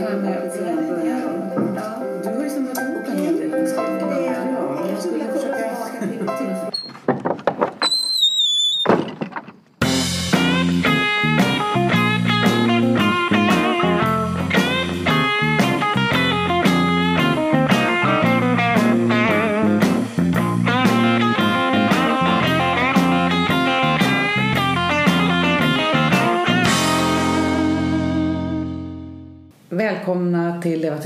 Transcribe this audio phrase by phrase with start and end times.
[0.00, 1.20] här med att börja
[2.22, 6.39] Du har ju samlat ihop en hel del Ja, jag skulle försöka...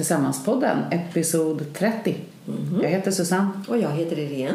[0.04, 2.16] Tillsammans-podden, episod 30.
[2.82, 3.48] Jag heter Susanne.
[3.68, 4.54] Och jag heter Irene.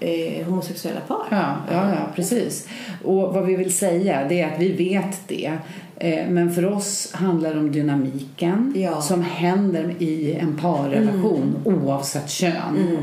[0.00, 1.26] eh, homosexuella par.
[1.30, 2.68] Ja, ja, ja, precis.
[3.04, 5.52] Och vad vi vill säga det är att vi vet det.
[5.96, 9.00] Eh, Men för oss handlar det om dynamiken Ja.
[9.00, 12.96] som händer i en parrelation oavsett kön.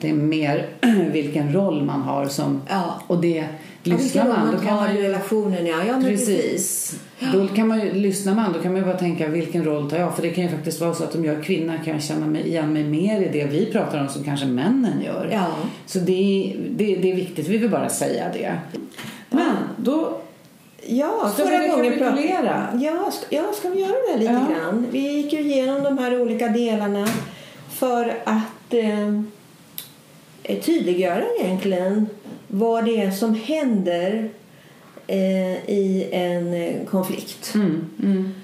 [0.00, 0.66] Det är mer
[1.12, 2.60] vilken roll man har som...
[2.68, 3.02] Ja.
[3.06, 3.44] Och det
[3.86, 5.02] lyssnar man, då kan man ju...
[5.02, 5.66] relationen.
[5.66, 6.28] Ja, ja precis.
[6.28, 7.00] Precis.
[7.32, 9.96] Då kan man ju, lyssnar man då kan man ju bara tänka vilken roll tar
[9.96, 10.14] jag?
[10.16, 12.26] För det kan ju faktiskt vara så att om jag är kvinna kan jag känna
[12.26, 15.28] mig, igen mig mer i det vi pratar om som kanske männen gör.
[15.32, 15.46] Ja.
[15.86, 18.58] Så det, det, det är viktigt, vi vill bara säga det.
[19.30, 20.20] Men då
[20.88, 22.22] Ja, Ska förra vi gången pratade
[22.80, 24.54] ja, ska, ja, ska vi göra det lite Ja.
[24.54, 24.86] grann?
[24.90, 27.08] Vi gick ju igenom de här olika delarna
[27.70, 29.22] för att eh,
[30.60, 32.06] tydliggöra egentligen
[32.48, 34.28] vad det är som händer
[35.06, 37.54] eh, i en eh, konflikt.
[37.54, 38.34] Mm, mm.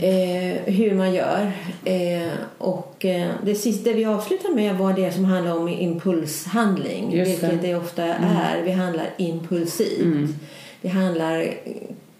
[0.00, 1.52] Eh, hur man gör.
[1.84, 7.12] Eh, och eh, det sista vi avslutar med var det som handlar om impulshandling.
[7.12, 7.46] Just det.
[7.46, 8.62] vilket det ofta är.
[8.62, 10.02] Vi handlar impulsivt.
[10.02, 10.34] Mm.
[10.80, 11.54] Vi handlar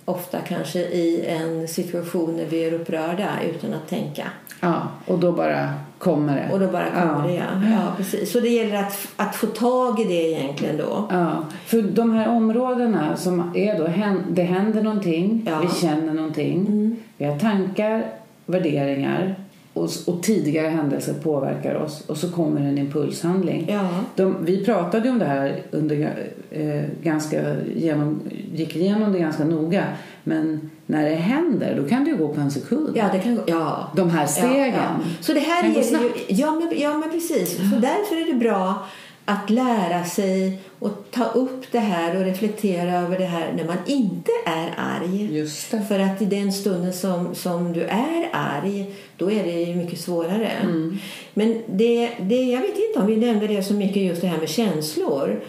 [0.04, 4.24] ofta kanske i en situation när vi är upprörda utan att tänka.
[4.60, 6.52] Ja, och då bara kommer det.
[6.52, 7.28] Och då bara kommer ja.
[7.28, 7.70] det, ja.
[7.70, 8.32] ja precis.
[8.32, 11.08] Så det gäller att, att få tag i det egentligen då.
[11.10, 13.84] Ja, för de här områdena som är då,
[14.28, 15.60] det händer någonting, Ja.
[15.60, 18.04] vi känner någonting, vi har tankar,
[18.46, 19.34] värderingar
[19.72, 23.66] och, och tidigare händelser påverkar oss och så kommer en impulshandling.
[23.68, 23.88] Ja.
[24.16, 28.20] De, vi pratade om det här under eh, ganska genom,
[28.54, 29.84] gick igenom det ganska noga
[30.24, 32.96] men när det händer då kan det gå på en sekund.
[32.96, 33.42] Ja, det kan gå.
[33.46, 33.92] Ja.
[33.96, 34.56] De här stegen.
[34.56, 34.96] Ja, ja.
[35.20, 37.56] Så det här Kan ju, ja, men, ja men precis.
[37.56, 38.86] Så därför är det bra
[39.24, 43.76] att lära sig och ta upp det här och reflektera över det här när man
[43.86, 45.46] inte är arg.
[45.88, 50.00] För att i den stunden som, som du är arg, då är det ju mycket
[50.00, 50.48] svårare.
[50.62, 50.98] Mm.
[51.34, 54.38] Men det, det, jag vet inte om vi nämnde det så mycket just det här
[54.38, 55.40] med känslor.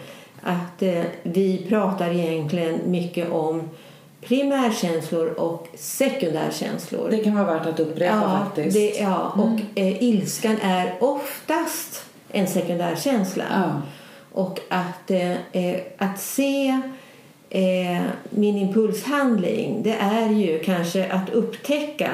[0.42, 3.62] Att eh, vi pratar egentligen mycket om
[4.20, 7.08] primärkänslor och sekundärkänslor.
[7.10, 8.76] Det kan vara värt att upprepa Ja, faktiskt.
[8.76, 13.44] det, ja och eh, ilskan är oftast en sekundär känsla.
[13.50, 13.82] Ja.
[14.32, 16.80] Och att, eh, eh, att se
[17.50, 22.10] eh, min impulshandling det är ju kanske att upptäcka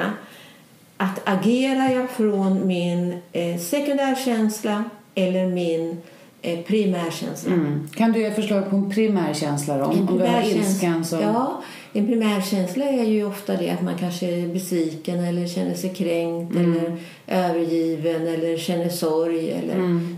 [1.01, 4.83] att agerar jag från min eh, sekundärkänsla
[5.15, 5.97] eller min
[6.41, 7.53] eh, primärkänsla.
[7.53, 7.89] Mm.
[7.95, 9.85] Kan du ge förslag på en primärkänsla då?
[9.85, 11.19] Om, om du har ilskan som...
[11.19, 11.61] Ja,
[11.93, 16.55] en primärkänsla är ju ofta det att man kanske är besviken eller känner sig kränkt
[16.55, 16.71] Mm.
[16.71, 16.97] eller
[17.27, 19.75] övergiven eller känner sorg eller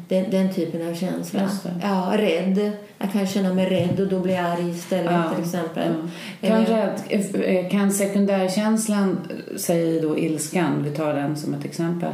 [0.08, 1.40] den, den typen av känsla.
[1.40, 1.80] Mm.
[1.81, 2.72] Ja, rädd.
[2.98, 5.94] Jag kan känna mig rädd och då blir jag arg istället Ja, till exempel.
[6.42, 6.48] ja.
[6.48, 7.02] Kan, rädd,
[7.46, 9.18] eh, kan sekundärkänslan,
[9.58, 12.12] säg då ilskan, vi tar den som ett exempel.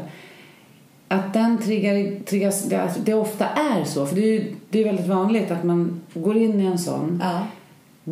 [1.07, 4.79] Att den triggar, triggas, det, alltså, det ofta är så, för det är ju det
[4.81, 7.21] är väldigt vanligt att man går in i en sån.
[7.23, 7.39] Ja.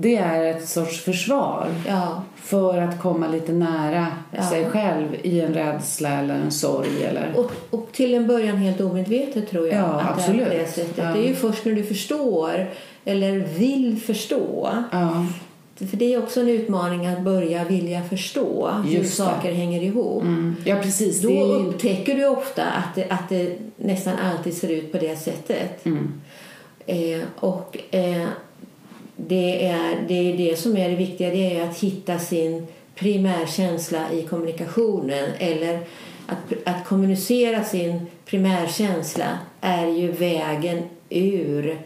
[0.01, 2.23] Det är ett sorts försvar Ja.
[2.35, 4.49] för att komma lite nära Ja.
[4.49, 7.03] sig själv i en rädsla eller en sorg.
[7.03, 7.33] Eller...
[7.35, 9.75] Och, och till en början helt omedvetet tror jag.
[9.77, 10.47] Ja, att absolut.
[10.49, 12.69] Det, är det, det är ju först när du förstår
[13.05, 14.69] eller vill förstå.
[15.75, 19.23] För det är också en utmaning att börja vilja förstå hur Just det.
[19.23, 20.23] saker hänger ihop.
[20.23, 20.55] mm.
[20.65, 21.21] ja precis.
[21.21, 24.97] Då det är upptäcker du ofta att det, att det nästan alltid ser ut på
[24.97, 25.85] det sättet.
[25.85, 26.21] mm.
[26.89, 28.27] Eh, och eh,
[29.17, 34.11] det, är, det är det som är det viktiga, det är att hitta sin primärkänsla
[34.13, 35.29] i kommunikationen.
[35.39, 35.79] Eller
[36.27, 41.77] att, att kommunicera sin primärkänsla är ju vägen ur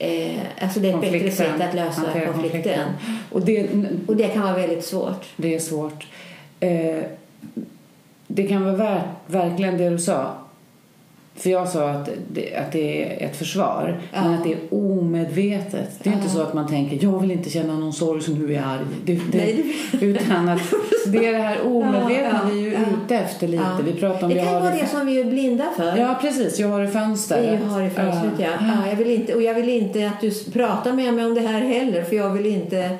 [0.00, 1.58] Eh, alltså det är ett bättre Konflikten.
[1.58, 2.88] sätt att lösa Hantera konflikten.
[3.32, 3.68] Och det,
[4.06, 5.24] Och det kan vara väldigt svårt.
[5.36, 6.06] det är svårt.
[6.60, 7.02] Eh,
[8.26, 10.34] det kan vara ver- verkligen det du sa.
[11.38, 14.24] För jag sa att det, att det är ett försvar, Ja.
[14.24, 15.90] men att det är omedvetet.
[16.02, 16.32] Det är inte Ja.
[16.34, 18.80] så att man tänker jag vill inte känna någon sorg som du är arg.
[19.04, 19.64] Det, det, Nej,
[20.00, 20.60] Utan att
[21.06, 23.64] det är det här omedvetna Ja, vi är ju ute efter lite.
[23.84, 25.96] Vi pratar om Det vi kan vara det det som vi är blinda för.
[25.96, 26.58] Ja, precis.
[26.58, 27.58] Jag har det fönster.
[27.62, 28.48] Vi har i fönstret, ja.
[28.60, 28.88] ja.
[28.90, 31.60] jag vill inte, och jag vill inte att du pratar med mig om det här
[31.60, 32.90] heller för jag vill inte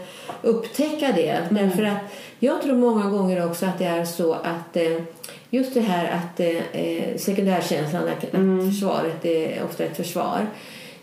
[0.42, 1.38] upptäcka det.
[1.50, 1.96] Därför att
[2.38, 5.02] jag tror många gånger också att det är så att eh,
[5.50, 10.46] just det här att eh, sekundärkänslan, att att försvaret är ofta ett försvar.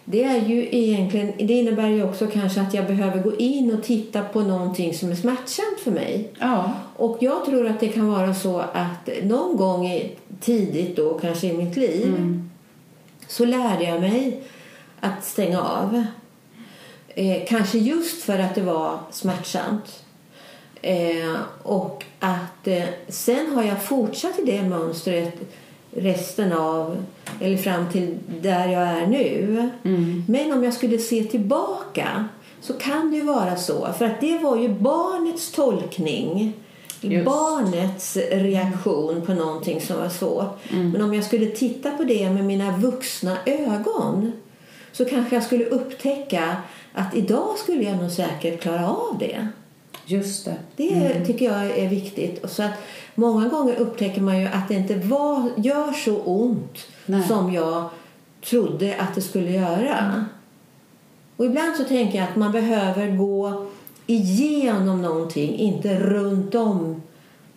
[0.08, 3.84] Det är ju egentligen, det innebär ju också kanske att jag behöver gå in och
[3.84, 6.32] titta på någonting som är smärtsamt för mig.
[6.40, 6.74] Ja.
[6.96, 10.10] Och jag tror att det kan vara så att någon gång
[10.40, 12.40] tidigt då, kanske i mitt liv,
[13.28, 14.42] så lärde jag mig
[15.00, 16.04] att stänga av.
[17.08, 20.05] Eh, kanske just för att det var smärtsamt.
[20.86, 25.34] Eh, och att eh, sen har jag fortsatt i det mönstret
[25.92, 26.98] resten av,
[27.42, 29.70] eller fram till där jag är nu.
[30.28, 32.26] Men om jag skulle se tillbaka
[32.62, 36.54] så kan det ju vara så, för att det var ju barnets tolkning.
[37.02, 37.26] Just.
[37.26, 40.60] Barnets reaktion på någonting som var svårt.
[40.72, 44.32] Men om jag skulle titta på det med mina vuxna ögon
[44.92, 46.56] så kanske jag skulle upptäcka
[46.94, 49.48] att idag skulle jag nog säkert klara av det.
[50.06, 50.56] Just det.
[50.76, 52.44] Det tycker jag är viktigt.
[52.44, 52.74] Och Så att
[53.16, 57.24] många gånger upptäcker man ju att det inte var, gör så ont Nej.
[57.28, 57.90] som jag
[58.50, 60.26] trodde att det skulle göra.
[61.38, 63.66] Och ibland så tänker jag att man behöver gå
[64.08, 67.02] igenom någonting, inte runt om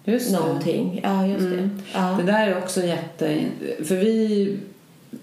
[0.04, 0.38] Just det.
[0.40, 1.00] någonting.
[1.02, 1.68] Ja, just det.
[1.94, 2.16] Ja.
[2.20, 3.44] Det där är också jätte...
[3.84, 4.56] För vi,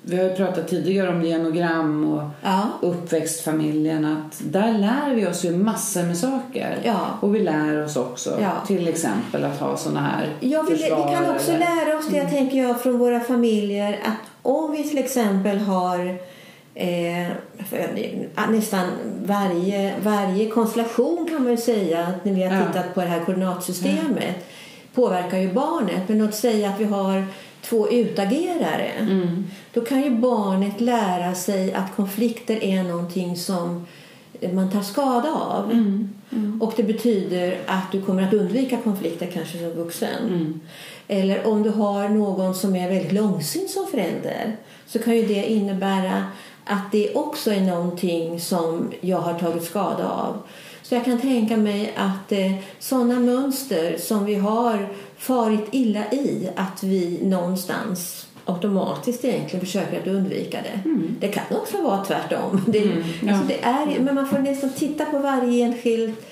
[0.07, 2.62] vi har ju pratat tidigare om genogram och Ja.
[2.81, 4.06] uppväxtfamiljen.
[4.06, 6.78] Att där lär vi oss ju massor med saker.
[6.84, 7.00] Ja.
[7.22, 8.52] Och vi lär oss också Ja.
[8.68, 12.25] till exempel att ha såna här Ja, vi, vi kan också eller- lära oss det,
[12.25, 14.00] tänker jag, från våra familjer.
[14.06, 16.18] Att om vi till exempel har
[16.75, 17.31] eh,
[18.50, 18.88] nästan
[19.25, 23.19] varje, varje konstellation kan man ju säga, att när vi har tittat på det här
[23.25, 24.36] koordinatsystemet,
[24.96, 26.01] påverkar ju barnet.
[26.10, 27.25] Men låt säga att vi har
[27.62, 28.92] två utagerare.
[29.00, 29.46] Mm.
[29.75, 33.86] Då kan ju barnet lära sig att konflikter är någonting som
[34.54, 35.72] man tar skada av.
[35.72, 36.62] Mm.
[36.62, 40.27] Och det betyder att du kommer att undvika konflikter kanske som vuxen.
[40.27, 40.62] Mm.
[41.07, 45.51] Eller om du har någon som är väldigt långsint som förälder så kan ju det
[45.51, 46.24] innebära
[46.66, 50.38] att det också är någonting som jag har tagit skada av.
[50.81, 56.50] Så jag kan tänka mig att eh, sådana mönster som vi har farit illa i,
[56.55, 60.90] att vi någonstans automatiskt egentligen försöker att undvika det.
[61.20, 62.62] Det kan också vara tvärtom.
[62.68, 63.04] Det, Mm.
[63.22, 63.32] ja.
[63.32, 66.25] alltså det är, men man får nästan titta på varje enskilt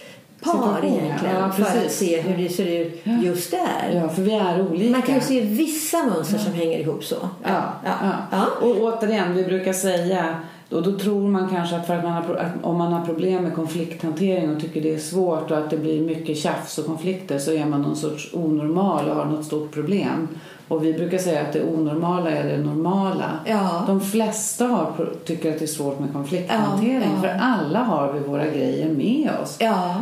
[0.43, 0.87] par ja.
[0.87, 4.01] egentligen Ja, för att se hur det ser ut just där.
[4.01, 4.91] Ja, för vi är olika.
[4.91, 7.29] Man kan ju se vissa mönster som hänger ihop så.
[7.43, 7.91] Ja, ja.
[8.01, 8.13] ja.
[8.31, 8.67] ja.
[8.67, 10.35] Och återigen, vi brukar säga
[10.69, 13.43] och då tror man kanske att, för att, man har, att om man har problem
[13.43, 17.39] med konflikthantering och tycker det är svårt och att det blir mycket tjafs och konflikter
[17.39, 20.27] så är man någon sorts onormal och har något stort problem.
[20.67, 23.39] Och vi brukar säga att det onormala är det normala.
[23.45, 23.83] Ja.
[23.87, 27.21] De flesta har, tycker att det är svårt med konflikthantering Ja, ja.
[27.21, 29.57] för alla har vi våra grejer med oss.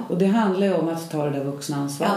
[0.08, 2.12] Och det handlar ju om att ta det där vuxna ansvaret.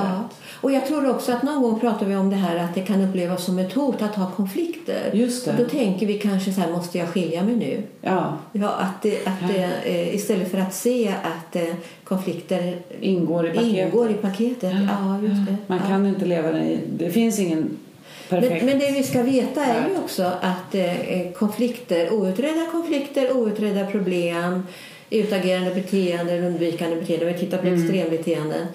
[0.61, 3.01] Och jag tror också att någon gång pratar vi om det här att det kan
[3.01, 5.11] upplevas som ett hot att ha konflikter.
[5.13, 5.51] Just det.
[5.51, 7.83] Och då tänker vi kanske så här, måste jag skilja mig nu?
[8.01, 11.63] Ja, Ja, att det, att det, eh, istället för att se att eh,
[12.05, 13.87] konflikter ingår i paketet.
[13.87, 14.73] ingår i paketet.
[14.89, 15.57] Ja, just det.
[15.67, 16.81] Man kan inte leva det i...
[16.99, 17.71] Det finns ingen
[18.41, 18.65] perfekt...
[18.65, 23.87] Men, men det vi ska veta är ju också att eh, konflikter, outredda konflikter, outredda
[23.87, 24.67] problem,
[25.11, 27.81] utagerande beteenden, undvikande beteenden, vi tittar på Mm.
[27.83, 28.67] extrembeteenden,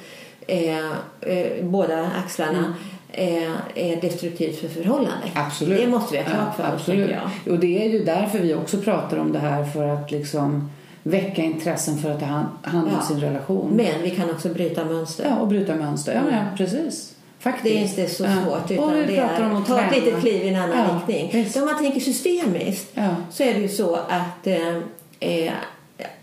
[0.47, 0.77] eh,
[1.21, 2.73] eh, båda axlarna,
[3.11, 5.31] eh, är destruktivt för förhållandet.
[5.33, 5.81] Absolut.
[5.81, 7.09] Det måste vi ha klart för oss, absolut.
[7.11, 7.53] jag.
[7.53, 10.69] Och det är ju därför vi också pratar om det här för att liksom
[11.03, 13.01] väcka intressen för att ta hand, om Ja.
[13.01, 13.69] sin relation.
[13.71, 15.25] Men vi kan också bryta mönster.
[15.29, 16.13] Ja, och bryta mönster.
[16.13, 17.13] Ja, ja precis.
[17.39, 17.63] Faktiskt.
[17.63, 18.43] Det är inte så Ja.
[18.45, 18.71] svårt.
[18.71, 21.29] Utan och vi det är att ta ett litet kliv i en annan Ja, riktning.
[21.43, 21.53] visst.
[21.53, 23.15] Så om man tänker systemiskt Ja.
[23.31, 24.75] så är det ju så att, eh,
[25.19, 25.53] eh,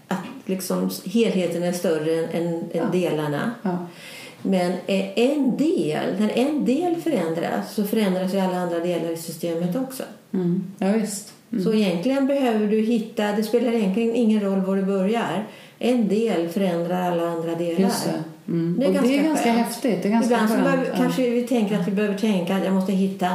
[0.08, 2.85] att liksom helheten är större än, än Ja.
[2.92, 3.50] delarna.
[3.62, 3.78] Ja.
[4.42, 9.76] Men en del, när en del förändras så förändras ju alla andra delar i systemet
[9.76, 10.02] också.
[10.35, 10.64] Mm.
[10.78, 11.32] ja, visst.
[11.64, 15.44] Så egentligen behöver du hitta, det spelar egentligen ingen roll var du börjar.
[15.78, 17.80] En del förändrar alla andra delar.
[17.80, 18.23] Just det.
[18.49, 18.76] Mm.
[18.79, 19.59] Det är och det är ganska ganska skönt.
[19.59, 20.03] häftigt.
[20.03, 22.93] Det är ganska Ibland behöver, kanske vi tänker att vi behöver tänka att jag måste
[22.93, 23.29] hitta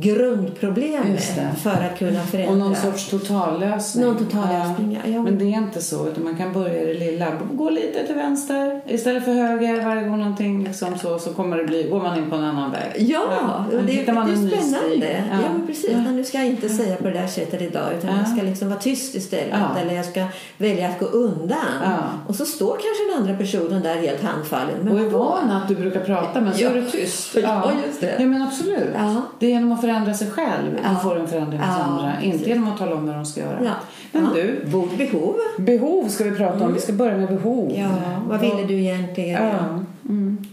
[0.00, 1.24] grundproblemet
[1.62, 2.52] för att kunna förändra.
[2.52, 4.04] Och någon sorts totallösning.
[4.06, 5.10] Någon totallösning, ja.
[5.12, 6.08] Ja, men- det är inte så.
[6.08, 7.26] Utan man kan börja i det lilla.
[7.52, 9.84] Gå lite till vänster istället för höger.
[9.84, 12.70] Varje gång någonting liksom så, så kommer det bli, går man in på en annan
[12.70, 12.92] väg.
[12.96, 15.24] Ja, Då och det, hittar man det är spännande.
[15.30, 15.36] Ja.
[15.52, 15.90] men precis.
[15.92, 15.96] Ja.
[15.98, 18.16] Men nu ska jag inte säga på det där sättet idag utan Ja.
[18.18, 19.46] jag ska liksom vara tyst istället.
[19.74, 19.80] Ja.
[19.80, 20.24] Eller jag ska
[20.58, 21.58] välja att gå undan.
[21.84, 21.96] Ja.
[22.26, 24.74] Och så står kanske den andra personen där helt handfallen.
[24.82, 26.70] Men Och är van att du brukar prata men så Ja.
[26.70, 27.36] är du tyst.
[27.42, 28.14] Ja, just det.
[28.18, 28.88] Ja men absolut.
[28.98, 29.22] Ja.
[29.38, 30.96] Det är genom att förändra sig själv Ja.
[31.02, 32.22] får en förändring hos Ja, andra.
[32.22, 33.58] Inte genom att tala om vad de ska göra.
[33.64, 33.72] Ja.
[34.12, 34.64] Men du,
[34.96, 35.34] behov.
[35.58, 36.74] behov ska vi prata om.
[36.74, 37.72] Vi ska börja med behov.
[37.76, 37.88] Ja,
[38.28, 39.86] vad ville du egentligen?
[40.08, 40.44] Mm.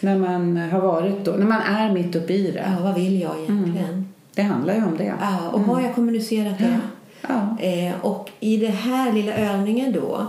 [0.00, 2.64] När man har varit då, när man är mitt uppe i det.
[2.76, 4.08] Ja, vad vill jag egentligen?
[4.34, 5.14] Det handlar ju om det.
[5.20, 6.80] Ja, och har jag kommunicerat det?
[7.28, 7.56] Ja.
[7.66, 10.26] Eh, och i den här lilla övningen då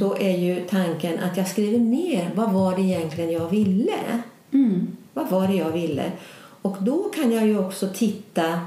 [0.00, 3.92] så är ju tanken att jag skriver ner vad var det egentligen jag ville.
[4.52, 4.86] Mm.
[5.14, 6.02] Vad var det jag ville?
[6.64, 8.60] Och då kan jag ju också titta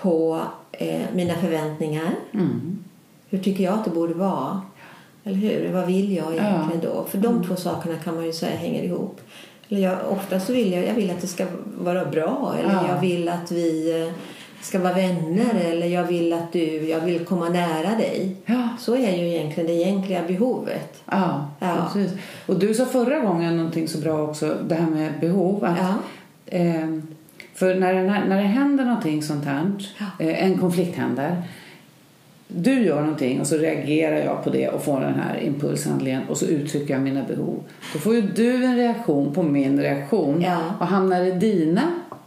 [0.00, 0.40] på
[0.72, 2.14] eh, mina förväntningar.
[2.34, 2.78] Mm.
[3.28, 4.62] Hur tycker jag att det borde vara?
[5.24, 5.72] Eller hur?
[5.72, 7.04] Vad vill jag egentligen då?
[7.10, 9.20] För de två sakerna kan man ju säga hänger ihop.
[9.68, 11.46] Eller jag, ofta så vill jag, jag vill att det ska
[11.78, 12.54] vara bra.
[12.58, 12.88] Eller Ja.
[12.88, 14.12] jag vill att vi eh,
[14.62, 15.54] ska vara vänner.
[15.64, 18.36] Eller jag vill att du, jag vill komma nära dig.
[18.46, 18.68] Ja.
[18.78, 21.02] Så är ju egentligen det egentliga behovet.
[21.04, 21.76] Ja, Ja.
[21.92, 22.18] precis.
[22.46, 25.64] Och du sa förra gången någonting så bra också, det här med behov.
[25.64, 25.94] Att, Ja.
[27.58, 29.72] För när, här, när det händer någonting sånt här,
[30.18, 31.42] eh, en konflikt händer.
[32.48, 36.36] Du gör någonting och så reagerar jag på det och får den här impulshandlingen och
[36.36, 37.62] så uttrycker jag mina behov.
[37.92, 40.58] Då får ju du en reaktion på min reaktion Ja.
[40.80, 41.82] och hamnar i dina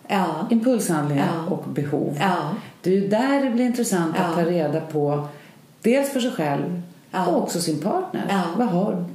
[0.08, 0.48] Ja.
[0.50, 1.56] impulshandlingar Ja.
[1.56, 2.18] och behov.
[2.82, 5.28] Det är ju där det blir intressant att ta reda på
[5.82, 6.82] dels för sig själv
[7.28, 8.22] och också sin partner.
[8.58, 9.06] Vad har.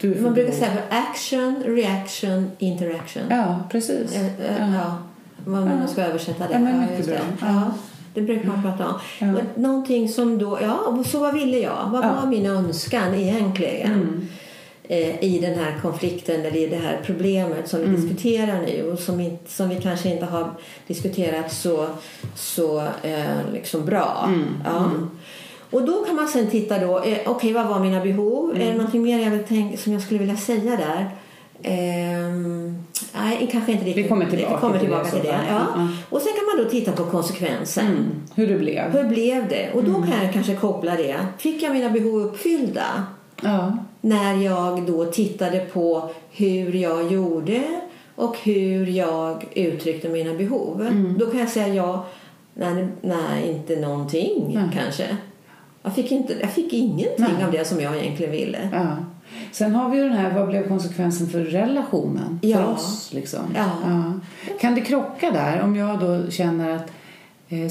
[0.00, 3.22] Du Man brukar säga action, reaction, interaction.
[3.30, 4.16] Ja, precis.
[4.16, 4.30] Eh, eh,
[4.74, 4.74] Ja.
[4.74, 4.96] Ja.
[5.44, 6.52] Vad man ska översätta det.
[6.52, 7.14] Ja, men mycket bra.
[7.40, 7.46] Ja.
[7.46, 7.70] Ja.
[8.14, 8.94] Det brukar man prata om.
[9.18, 9.34] Ja.
[9.54, 11.88] Någonting som då, ja, så vad ville jag?
[11.92, 12.12] Vad Ja.
[12.20, 13.92] var min önskan egentligen?
[13.92, 14.28] Mm.
[14.82, 18.00] Eh, I den här konflikten eller i det här problemet som vi Mm.
[18.00, 20.50] diskuterar nu och som, inte, som vi kanske inte har
[20.86, 21.86] diskuterat så,
[22.34, 24.24] så eh, liksom bra.
[24.28, 24.44] Mm.
[24.64, 24.90] Ja.
[25.70, 28.50] Och då kan man sen titta då, eh, okej vad var mina behov?
[28.50, 28.62] Mm.
[28.62, 31.10] Är det någonting mer jag vill tänka, som jag skulle vilja säga där?
[31.62, 32.78] Ehm,
[33.14, 34.04] nej, kanske inte riktigt.
[34.04, 35.38] Vi kommer tillbaka Vi kommer till det tillbaka till det.
[35.48, 35.66] Ja.
[35.76, 35.88] Ja.
[36.10, 37.86] Och sen kan man då titta på konsekvensen.
[37.86, 38.04] Mm.
[38.34, 38.90] Hur det blev.
[38.92, 39.70] Hur blev det?
[39.74, 40.10] Och då Mm.
[40.10, 41.16] kan jag kanske koppla det.
[41.38, 43.06] Fick jag mina behov uppfyllda?
[43.42, 43.78] Ja.
[44.00, 47.62] När jag då tittade på hur jag gjorde
[48.16, 50.80] och hur jag uttryckte mina behov.
[50.80, 51.18] Mm.
[51.18, 52.06] Då kan jag säga ja,
[52.54, 55.16] nej, nej inte någonting kanske.
[55.82, 57.44] Jag fick, inte, jag fick ingenting Nej.
[57.44, 58.68] av det som jag egentligen ville.
[58.72, 58.96] ja.
[59.52, 62.38] Sen har vi ju den här, vad blev konsekvensen för relationen?
[62.42, 62.66] För Ja.
[62.66, 63.40] oss liksom.
[63.56, 63.72] Ja.
[64.60, 66.92] Kan det krocka där om jag då känner att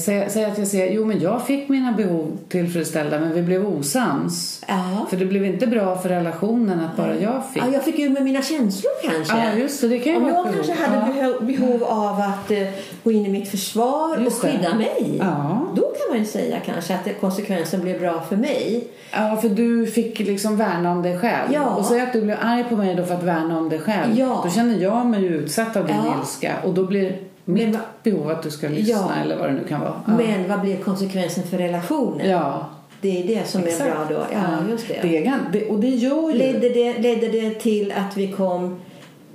[0.00, 3.66] säg, säg att jag säger, jo men jag fick mina behov tillfredsställda men vi blev
[3.66, 4.64] osams.
[4.68, 5.06] Ja.
[5.10, 7.62] För det blev inte bra för relationen att bara jag fick.
[7.62, 9.36] Ja, jag fick ur med mina känslor kanske.
[9.36, 9.88] Ja, just det.
[9.88, 11.00] Det kan ju Om jag ett kanske behov.
[11.00, 11.40] hade Ja.
[11.40, 12.58] behov, behov av att eh,
[13.04, 14.52] gå in i mitt försvar Just och det.
[14.56, 15.16] skydda mig.
[15.18, 15.66] Ja.
[15.76, 18.84] Då kan man ju säga kanske att det- konsekvensen blev bra för mig.
[19.12, 21.52] Ja, för du fick liksom värna om dig själv.
[21.52, 21.64] Ja.
[21.74, 24.18] Och säg att du blev arg på mig då för att värna om dig själv.
[24.18, 24.40] Ja.
[24.44, 26.14] Då känner jag mig ju utsatt av din Ja.
[26.20, 26.52] ilska.
[26.64, 27.16] Och då blir
[27.52, 29.10] Men va- behov att du ska lyssna Ja.
[29.22, 29.94] eller vad det nu kan vara.
[30.06, 30.12] Ja.
[30.16, 32.30] Men vad blev konsekvensen för relationen?
[32.30, 32.66] ja.
[33.02, 33.90] Det är det som är Exakt.
[33.90, 34.24] bra då.
[34.32, 34.98] Ja, just det.
[35.02, 36.38] det, är, det och det gör ju...
[36.38, 38.80] Ledde det, ledde det till att vi kom...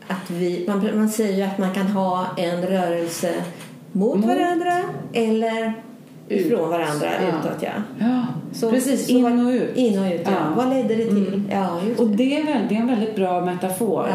[0.08, 3.34] Att vi, man, man säger ju att man kan ha en rörelse
[3.92, 4.26] mot, Mot.
[4.26, 4.82] varandra
[5.14, 5.74] eller
[6.30, 6.46] Ut.
[6.46, 7.28] ifrån varandra Ja.
[7.28, 7.58] utåt.
[7.64, 7.70] Ja.
[8.00, 9.06] Ja, Så- precis.
[9.06, 9.76] så In och ut.
[9.76, 10.32] In och ut, ja.
[10.32, 10.38] Ja.
[10.46, 10.56] Mm.
[10.56, 11.44] Vad ledde det till?
[11.52, 12.16] Ja, just Och det.
[12.16, 14.08] det är, väl, det är en väldigt bra metafor.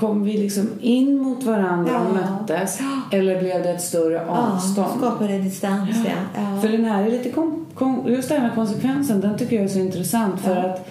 [0.00, 0.06] Ja.
[0.06, 2.20] Kom vi liksom in mot varandra och Ja.
[2.38, 2.78] möttes?
[3.12, 4.88] Eller blev det ett större Ja, avstånd?
[4.98, 6.10] skapade distans, ja.
[6.34, 6.60] ja.
[6.60, 9.64] För den här är lite kon, kon, just det här med konsekvensen, den tycker jag
[9.64, 10.62] är så intressant för Ja.
[10.70, 10.88] att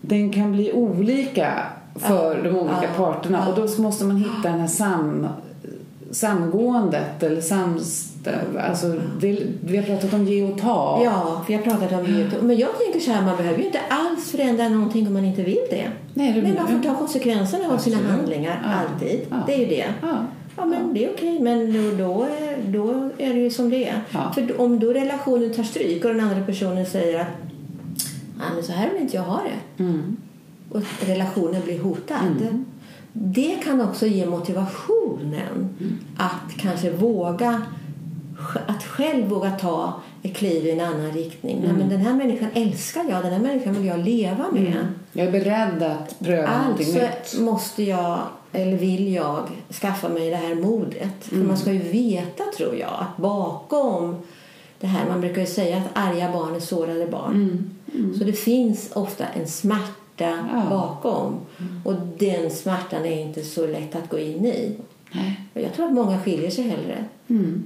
[0.00, 1.52] den kan bli olika
[1.94, 2.42] för Ja.
[2.42, 2.88] de olika Ja.
[3.04, 3.52] parterna Ja.
[3.62, 5.26] och då måste man hitta den här sam,
[6.10, 8.07] samgåendet eller sams,
[8.68, 11.00] Alltså, det, vi har pratat om ge och ta.
[11.04, 12.42] Ja, vi har pratat om det.
[12.42, 15.42] Men jag tänker så här, man behöver ju inte alls förändra någonting om man inte
[15.42, 15.88] vill det.
[16.14, 18.70] Nej, det Men man får ta konsekvenserna av sina handlingar, Ja.
[18.74, 19.20] alltid.
[19.30, 19.36] Ja.
[19.46, 19.84] Det är ju det.
[20.02, 20.16] Ja.
[20.56, 21.40] Ja, men det är okej.
[21.40, 24.00] Men då, då, är, då är det ju som det är.
[24.10, 24.32] Ja.
[24.34, 27.26] För om då relationen tar stryk och den andra personen säger att
[28.38, 29.82] "Ja, men så här vill inte jag ha det.
[29.82, 30.16] Mm.
[30.70, 32.18] Och relationen blir hotad.
[33.12, 35.68] Det kan också ge motivationen
[36.16, 37.62] att kanske våga
[38.66, 39.92] att själv våga ta
[40.22, 41.60] ett kliv i en annan riktning.
[41.64, 44.88] Nej, men den här människan älskar jag, den här människan vill jag leva med.
[45.12, 47.44] Jag är beredd att pröva någonting Alltså nytt.
[47.44, 48.18] måste jag,
[48.52, 49.48] eller vill jag,
[49.80, 51.14] skaffa mig det här modet.
[51.20, 54.16] För man ska ju veta, tror jag, att bakom
[54.80, 57.70] det här, man brukar ju säga att arga barn är sårade barn.
[58.18, 60.62] Så det finns ofta en smärta Ja.
[60.70, 61.34] bakom.
[61.84, 64.76] Och den smärtan är inte så lätt att gå in i.
[65.12, 65.40] Nej.
[65.54, 67.04] Jag tror att många skiljer sig hellre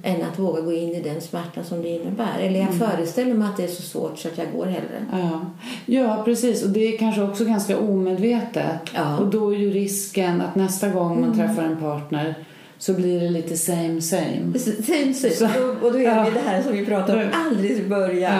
[0.02, 2.38] än att våga gå in i den smärta som det innebär.
[2.40, 5.06] Eller jag föreställer mig att det är så svårt så att jag går hellre.
[5.12, 5.40] Ja.
[5.86, 6.62] ja, precis.
[6.64, 8.80] Och det är kanske också ganska omedvetet.
[8.94, 9.18] Ja.
[9.18, 12.34] Och då är ju risken att nästa gång man träffar en partner
[12.78, 14.58] så blir det lite same same.
[14.58, 15.34] Same, same.
[15.34, 16.26] Så- Och, då är Ja.
[16.34, 18.34] det här som vi pratade om alldeles i början.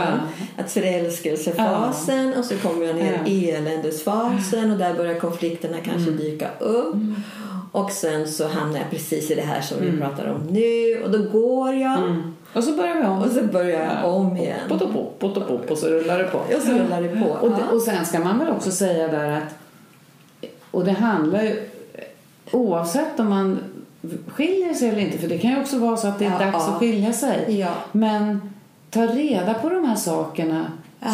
[0.56, 0.62] Ja.
[0.62, 6.16] Att förälskelsefasen och så kommer jag ner i eländesfasen och där börjar konflikterna kanske Mm.
[6.16, 6.94] dyka upp.
[7.72, 11.10] Och sen så hamnar jag precis i det här som vi pratar om nu och
[11.10, 12.34] då går jag Mm.
[12.54, 13.18] Och så börjar vi om.
[13.22, 14.58] och så börjar jag om igen.
[14.68, 16.38] Pop, och pop, pop, pop, och så rullar det på.
[16.38, 17.26] Och så rullar det på.
[17.30, 19.54] Och, det, och sen ska man väl också säga där att
[20.70, 21.68] och det handlar ju
[22.50, 23.58] oavsett om man
[24.26, 26.38] skiljer sig eller inte för det kan ju också vara så att det är Ja,
[26.38, 26.72] dags ja.
[26.72, 27.60] att skilja sig.
[27.60, 27.74] Ja.
[27.92, 28.52] Men
[28.90, 30.64] ta reda på de här sakerna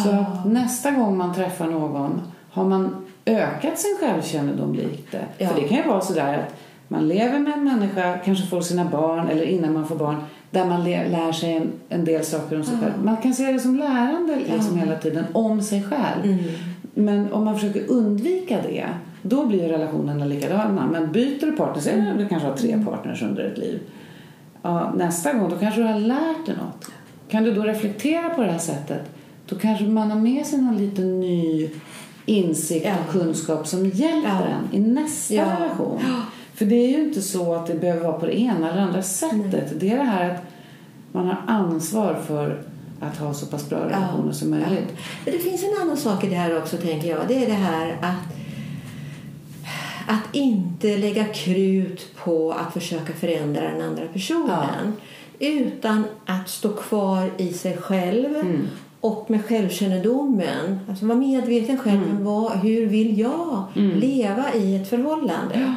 [0.03, 5.25] så att nästa gång man träffar någon har man ökat sin självkännedom lite.
[5.37, 5.47] Ja.
[5.47, 6.55] För det kan ju vara så där att
[6.87, 10.15] man lever med en människa, kanske får sina barn eller innan man får barn
[10.51, 12.93] där man lär sig en, en del saker om sig själv.
[13.03, 16.23] Man kan se det som lärande liksom hela tiden om sig själv.
[16.23, 16.39] Mm.
[16.93, 18.85] Men om man försöker undvika det
[19.21, 20.87] då blir relationerna likadana.
[20.91, 23.79] Men byter du partner, säg att du kanske har tre partners under ett liv.
[24.61, 26.91] Ja, nästa gång då kanske du har lärt dig något.
[27.29, 29.01] Kan du då reflektera på det här sättet
[29.45, 31.69] då kanske man har med sig någon liten ny
[32.29, 32.93] insikt Ja.
[33.05, 34.55] och kunskap som hjälper Ja.
[34.73, 35.43] en i nästa Ja.
[35.59, 35.99] relation.
[36.53, 39.01] För det är ju inte så att det behöver vara på det ena eller andra
[39.01, 39.79] sättet.
[39.79, 40.41] Det är det här att
[41.11, 42.61] man har ansvar för
[43.01, 44.97] att ha så pass bra relationer som möjligt.
[45.25, 47.19] Det finns en annan sak i det här också, tänker jag.
[47.27, 48.33] Det är det här att,
[50.07, 54.93] att inte lägga krut på att försöka förändra den andra personen.
[55.39, 58.29] Utan att stå kvar i sig själv
[59.01, 60.79] och med självkännedomen.
[60.89, 63.63] Alltså vara medveten själv om vad, hur vill jag
[63.95, 65.73] leva i ett förhållande.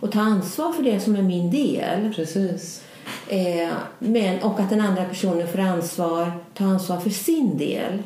[0.00, 2.12] Och ta ansvar för det som är min del.
[2.16, 2.82] Precis.
[3.28, 8.02] Eh, men, och att den andra personen får ansvar, ta ansvar för sin del.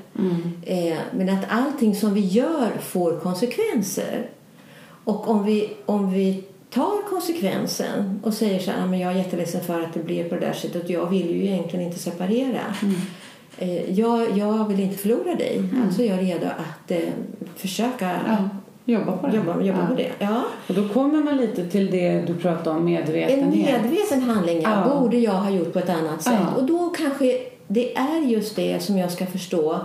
[0.62, 4.26] Eh, men att allting som vi gör får konsekvenser.
[5.04, 9.16] Och om vi, om vi tar konsekvensen och säger så här, "Ah, men jag är
[9.16, 11.98] jätteledsen för att det blev på det där sättet och jag vill ju egentligen inte
[11.98, 12.74] separera.
[13.58, 15.62] Eh, jag, jag vill inte förlora dig.
[15.86, 16.98] Alltså är jag redo att eh,
[17.56, 18.48] försöka Ja,
[18.84, 19.36] jobba på det.
[19.36, 19.86] jobba, jobba ja.
[19.88, 20.10] på det.
[20.18, 20.42] Ja.
[20.68, 23.82] Och då kommer man lite till det du pratade om, En medvetenhet.
[23.82, 24.98] medveten handling ja.
[25.00, 26.38] Borde jag ha gjort på ett annat sätt.
[26.56, 27.38] Och då kanske
[27.68, 29.80] det är just det som jag ska förstå.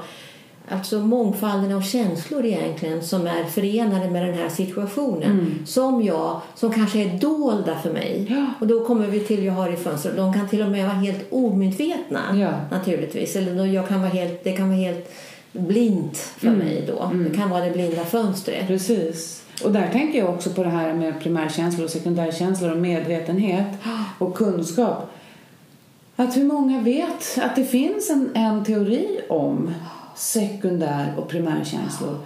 [0.72, 5.60] Alltså mångfalden av känslor egentligen som är förenade med den här situationen.
[5.66, 8.26] Som jag, som kanske är dolda för mig.
[8.30, 8.46] Ja.
[8.60, 10.16] Och då kommer vi till jag har i fönstret.
[10.16, 12.78] De kan till och med vara helt omedvetna Ja.
[12.78, 13.36] naturligtvis.
[13.36, 15.12] Eller jag kan vara helt, det kan vara helt
[15.52, 17.12] blint för mig då.
[17.30, 18.68] Det kan vara det blinda fönstret.
[18.68, 19.44] Precis.
[19.64, 23.68] Och där tänker jag också på det här med primärkänslor och sekundärkänslor och medvetenhet
[24.18, 25.12] och kunskap.
[26.16, 29.74] Att hur många vet att det finns en, en teori om
[30.20, 32.20] sekundär och primärkänslor?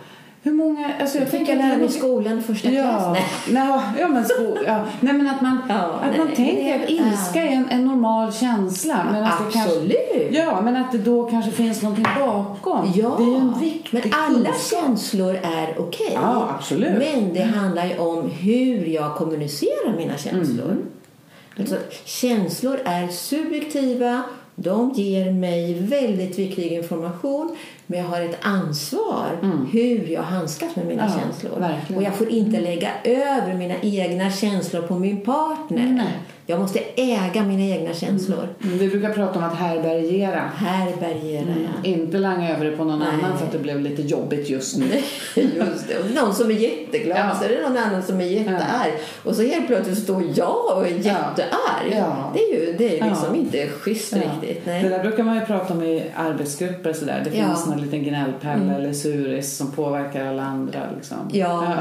[0.45, 0.93] Hur många...
[0.99, 2.83] Alltså Jag jag lära mig i skolan första klass.
[2.85, 3.23] Ja, Nej.
[3.51, 4.85] nej, ja, men sko, ja.
[4.99, 8.33] nej men att man, Ja, att man nej, tänker att ilska är en, en normal
[8.33, 9.07] känsla.
[9.11, 10.27] Men att det kanske, Absolut.
[10.31, 12.91] ja, men att det då kanske finns någonting bakom.
[12.95, 14.83] Ja, det är en viktig men alla kunskap.
[14.83, 16.11] känslor är okej.
[16.13, 16.91] Ja, absolut.
[16.99, 20.65] Men det handlar ju om hur jag kommunicerar mina känslor.
[20.65, 20.87] Mm.
[21.59, 21.75] Alltså,
[22.05, 24.23] känslor är subjektiva.
[24.55, 27.55] De ger mig väldigt viktig information.
[27.87, 29.29] Men jag har ett ansvar
[29.71, 31.59] hur jag handskas med mina Ja, känslor.
[31.59, 31.97] verkligen.
[31.97, 35.85] Och jag får inte lägga över mina egna känslor på min partner.
[35.97, 36.19] Nej.
[36.45, 38.47] Jag måste äga mina egna känslor.
[38.63, 40.39] Mm, Vi brukar prata om att härbärgera.
[40.55, 41.91] Härbärgerar jag.
[41.91, 43.07] Inte langa över det på någon Nej.
[43.13, 44.85] annan för att det blev lite jobbigt just nu.
[45.35, 46.21] Just det.
[46.21, 47.35] Någon som är jätteglad Ja.
[47.39, 48.91] så är det någon annan som är jättearg.
[49.23, 51.91] Och så helt plötsligt står jag och är jättearg.
[51.91, 52.31] Ja.
[52.33, 53.35] Det är ju det är liksom Ja.
[53.35, 54.65] inte schysst riktigt.
[54.65, 54.83] Nej.
[54.83, 57.21] Det där brukar man ju prata om i arbetsgrupper sådär.
[57.31, 57.45] Det Ja.
[57.45, 61.17] finns någon liten gnällpelle eller suris som påverkar alla andra liksom.
[61.31, 61.75] Ja.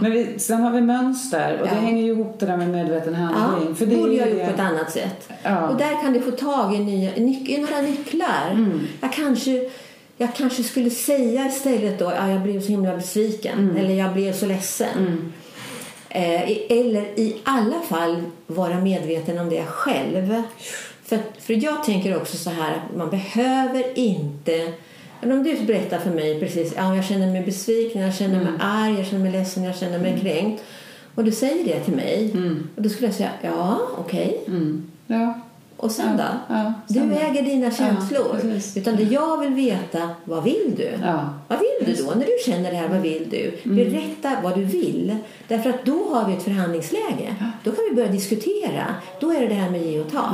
[0.00, 1.70] Men vi, sen har vi mönster och Ja.
[1.70, 3.74] det hänger ju ihop det där med medveten Ja, handling.
[3.78, 5.28] det det är borde jag det- gjort på ett annat sätt.
[5.42, 5.68] Ja.
[5.68, 8.50] Och där kan du få tag i, nya, i några nycklar.
[8.50, 8.80] Mm.
[9.00, 9.70] Jag, kanske,
[10.16, 13.58] jag kanske skulle säga istället då, ja, jag blev så himla besviken.
[13.58, 13.76] Mm.
[13.76, 15.32] Eller jag blev så ledsen.
[16.08, 20.42] Eh, i- eller i alla fall vara medveten om det själv.
[21.04, 24.72] För, för jag tänker också så här att man behöver inte
[25.26, 28.44] men om du berättar för mig precis, ja, jag känner mig besviken, jag känner Mm.
[28.44, 30.62] mig arg, jag känner mig ledsen, jag känner mig kränkt.
[31.14, 32.30] Och du säger det till mig.
[32.76, 34.40] Och då skulle jag säga, ja, okej.
[34.46, 34.82] Mm.
[35.06, 35.40] Ja.
[35.76, 36.54] Och sen Ja, då?
[36.54, 38.36] ja, du sen äger dina känslor.
[38.40, 38.76] precis.
[38.76, 40.90] Utan det jag vill veta, vad vill du?
[41.02, 41.28] Ja.
[41.48, 42.10] Vad vill du då?
[42.10, 43.58] När du känner det här, vad vill du?
[43.64, 43.76] Mm.
[43.76, 45.16] Berätta vad du vill.
[45.48, 47.34] Därför att då har vi ett förhandlingsläge.
[47.64, 48.84] Då kan vi börja diskutera.
[49.20, 50.28] Då är det det här med ge och ta.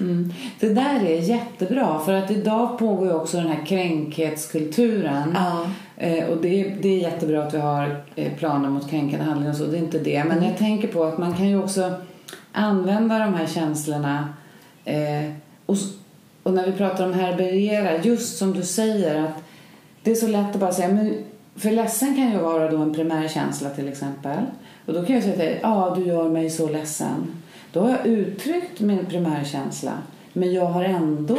[0.00, 0.32] Mm.
[0.60, 5.32] Det där är jättebra för att idag pågår ju också den här kränkhetskulturen.
[5.34, 5.70] Ja.
[5.96, 9.50] Eh, och det, är- det är jättebra att vi har eh, planer mot kränkande handlingar
[9.52, 10.24] och så, det är inte det.
[10.24, 11.92] Men jag tänker på att man kan ju också
[12.52, 14.28] använda de här känslorna
[14.88, 15.30] eh,
[15.66, 15.76] och,
[16.42, 19.42] och när vi pratar om härbärgera, just som du säger att
[20.02, 21.14] det är så lätt att bara säga men
[21.56, 24.38] för ledsen kan ju vara då en primärkänsla till exempel.
[24.86, 27.26] Och då kan jag säga till dig, ja du gör mig så ledsen.
[27.72, 29.92] Då har jag uttryckt min primärkänsla
[30.32, 31.38] men jag har ändå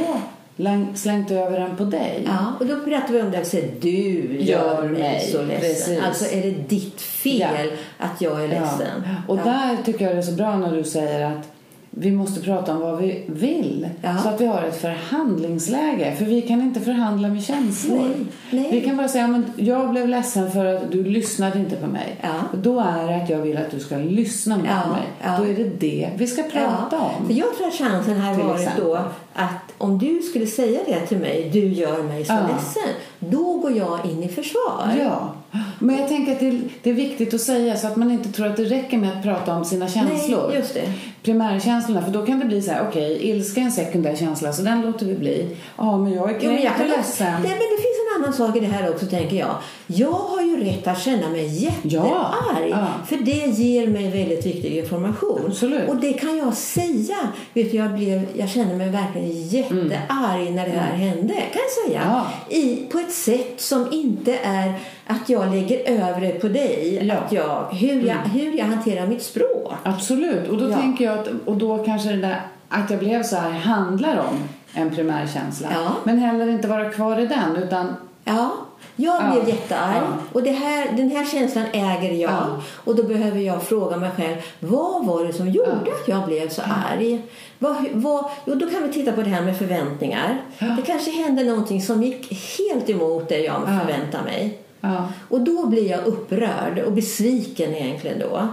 [0.95, 2.23] slängt över den på dig.
[2.25, 5.59] Ja, och då pratar vi om det och säger du gör mig så ledsen.
[5.61, 5.99] Precis.
[6.03, 8.05] Alltså är det ditt fel Ja.
[8.05, 9.03] att jag är ledsen?
[9.05, 9.33] Ja.
[9.33, 9.43] Och Ja.
[9.43, 11.47] där tycker jag det är så bra när du säger att
[11.91, 13.89] vi måste prata om vad vi vill.
[14.01, 14.17] Ja.
[14.17, 16.15] Så att vi har ett förhandlingsläge.
[16.15, 17.99] För vi kan inte förhandla med känslor.
[17.99, 18.69] Nej, nej.
[18.71, 22.15] Vi kan bara säga att jag blev ledsen för att du lyssnade inte på mig.
[22.21, 22.57] Ja.
[22.57, 25.37] Då är det att jag vill att du ska lyssna med Ja, mig.
[25.37, 27.27] Då är det det vi ska prata om.
[27.27, 28.95] För jag tror att chansen här varit då
[29.33, 32.39] att om du skulle säga det till mig, du gör mig så Ja.
[32.55, 34.95] ledsen, då går jag in i försvar.
[34.99, 35.33] Ja,
[35.79, 38.29] men jag tänker att det är, det är viktigt att säga så att man inte
[38.29, 40.47] tror att det räcker med att prata om sina känslor.
[40.47, 40.93] Nej, just det.
[41.23, 44.61] Primärkänslorna, för då kan det bli så här, okej, ilska är en sekundär känsla så
[44.61, 45.57] den låter vi bli.
[45.77, 47.33] Ja, men jag är kränkt och ledsen.
[47.41, 47.88] nej, men det
[48.19, 49.55] annan sak i det här också tänker jag.
[49.87, 52.69] Jag har ju rätt att känna mig jättearg.
[52.69, 52.87] Ja.
[53.07, 55.41] För det ger mig väldigt viktig information.
[55.47, 55.89] Absolut.
[55.89, 57.17] Och det kan jag säga.
[57.53, 61.33] Vet du, jag, blev, jag kände mig verkligen jättearg när det här hände.
[61.33, 62.01] Kan jag säga.
[62.05, 62.55] Ja.
[62.55, 64.73] I, på ett sätt som inte är
[65.07, 66.99] att jag lägger över det på dig.
[67.07, 67.15] Ja.
[67.15, 69.73] Att jag, hur, jag, hur jag hanterar mitt språk.
[69.83, 73.35] Absolut, och då tänker jag att, och då kanske det där att jag blev så
[73.35, 74.37] här handlar om
[74.73, 75.67] en primärkänsla.
[75.73, 75.95] Ja.
[76.03, 78.51] Men heller inte vara kvar i den utan Ja,
[78.95, 79.31] jag Ja.
[79.31, 79.95] blev jättearg.
[79.95, 80.07] Ja.
[80.33, 82.31] Och det här, den här känslan äger jag.
[82.31, 82.61] Ja.
[82.85, 85.91] Och då behöver jag fråga mig själv, vad var det som gjorde Ja.
[86.01, 87.21] att jag blev så arg?
[87.59, 90.41] Vad, vad, jo, då kan vi titta på det här med förväntningar.
[90.59, 93.79] Det kanske hände någonting som gick helt emot det jag Ja.
[93.79, 94.57] förväntade mig.
[94.81, 98.47] ja, Och då blir jag upprörd och besviken egentligen då.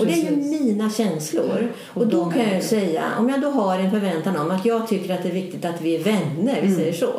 [0.00, 1.68] Och det är ju mina känslor.
[1.94, 4.88] Och, Och då kan jag säga, om jag då har en förväntan om att jag
[4.88, 6.68] tycker att det är viktigt att vi är vänner, Mm.
[6.70, 7.12] vi säger så.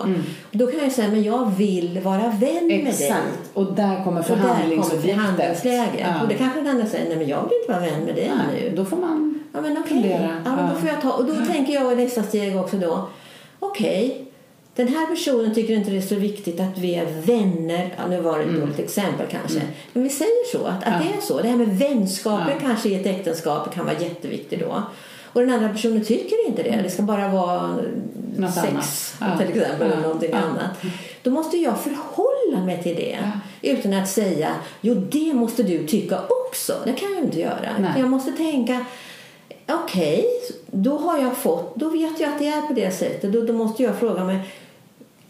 [0.51, 2.85] Då kan jag säga, men jag vill vara vän med dig.
[2.87, 3.49] exakt.
[3.53, 5.15] Och där kommer Och förhandlingsobjektet.
[5.15, 5.99] förhandlingsläget.
[5.99, 6.21] Ja.
[6.21, 8.31] Och det kanske den andra säger, nej men jag vill inte vara vän med dig
[8.51, 8.75] Nej, nu.
[8.75, 9.83] då får man Ja men okej.
[9.93, 10.29] fundera.
[10.45, 10.79] Ja, men då Ja.
[10.79, 13.07] får jag ta, och då tänker jag i nästa steg också då,
[13.59, 14.27] okej.
[14.75, 17.95] Den här personen tycker inte det är så viktigt att vi är vänner.
[17.97, 19.62] Ja, nu var det ett dåligt exempel kanske.
[19.93, 20.99] Men vi säger så, att, att Mm.
[21.01, 21.12] Ja.
[21.12, 21.41] det är så.
[21.41, 22.67] Det här med vänskapen Ja.
[22.67, 24.84] kanske i ett äktenskap kan vara jätteviktigt då.
[25.34, 26.79] Och den andra personen tycker inte det.
[26.84, 27.75] Det ska bara vara
[28.38, 29.39] Något sex annat.
[29.39, 30.69] Till exempel eller någonting annat.
[31.23, 33.17] Då måste jag förhålla mig till det.
[33.62, 34.49] Utan att säga,
[34.81, 36.73] jo det måste du tycka också.
[36.86, 37.69] Det kan jag inte göra.
[37.79, 37.91] Nej.
[37.97, 38.86] Jag måste tänka,
[39.84, 40.25] okej,
[40.71, 43.34] då har jag fått, då vet jag att det är på det sättet.
[43.34, 44.39] Då, då måste jag fråga mig,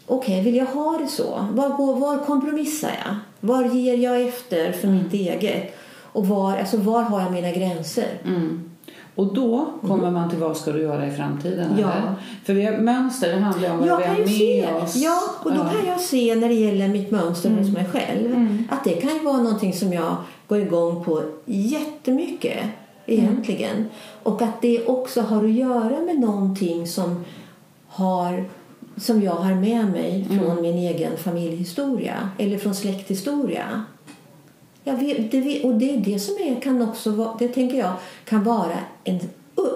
[0.06, 1.46] okej, vill jag ha det så?
[1.52, 3.16] Var, går, var kompromissar jag?
[3.40, 5.74] Var ger jag efter för mitt eget?
[6.12, 8.08] Och var, alltså, var har jag mina gränser?
[8.24, 8.70] Mm.
[9.14, 11.70] Och då kommer man till vad ska du göra i framtiden?
[11.78, 11.92] Ja.
[11.92, 12.14] Eller?
[12.44, 14.96] För vi har, mönster det handlar om vad Jag vi har med se, oss.
[14.96, 18.84] ja, och då kan jag se när det gäller mitt mönster hos mig själv att
[18.84, 20.16] det kan ju vara någonting som jag
[20.48, 22.64] går igång på jättemycket
[23.06, 23.88] egentligen.
[24.22, 27.24] Och att det också har att göra med någonting som
[27.88, 28.44] har
[28.96, 33.84] som jag har med mig från min egen familjehistoria eller från släkthistoria.
[34.84, 37.92] Jag vet, det, och det är det som är, kan också vara, det tänker jag
[38.24, 39.20] kan vara en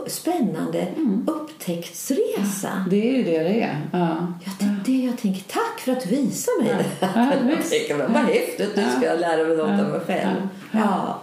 [0.07, 0.87] spännande
[1.27, 2.85] upptäcktsresa.
[2.91, 3.81] Det är ju det det är.
[3.93, 4.35] Ja.
[4.45, 5.43] Ja, det är det jag tänker.
[5.43, 7.09] Tack för att visa mig det.
[7.15, 10.49] Ja, jag tänker, vad häftigt, nu ska jag lära mig något av mig själv.
[10.73, 11.23] Ja.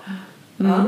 [0.69, 0.84] Ja.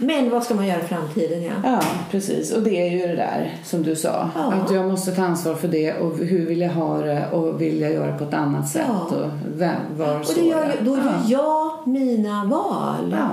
[0.00, 1.42] Men vad ska man göra i framtiden?
[1.42, 1.52] Ja.
[1.64, 2.52] Ja, precis.
[2.52, 4.30] Och det är ju det där som du sa.
[4.34, 4.52] Ja.
[4.52, 7.80] Att jag måste ta ansvar för det och hur vill jag ha det och vill
[7.80, 9.16] jag göra på ett annat sätt Ja.
[9.16, 11.22] och vem, var Och det gör, då gör ja.
[11.28, 13.16] jag mina val.
[13.18, 13.28] Ja.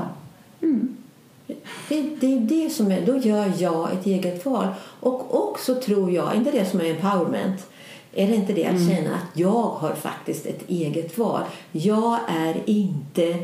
[1.89, 4.67] Det, det är det som är, då gör jag ett eget val.
[4.99, 7.65] Och också tror jag, inte det som är empowerment,
[8.13, 11.41] är det inte det att känna att jag har faktiskt ett eget val.
[11.71, 13.35] Jag är inte,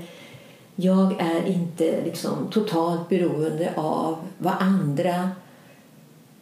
[0.82, 5.30] jag är inte liksom totalt beroende av vad andra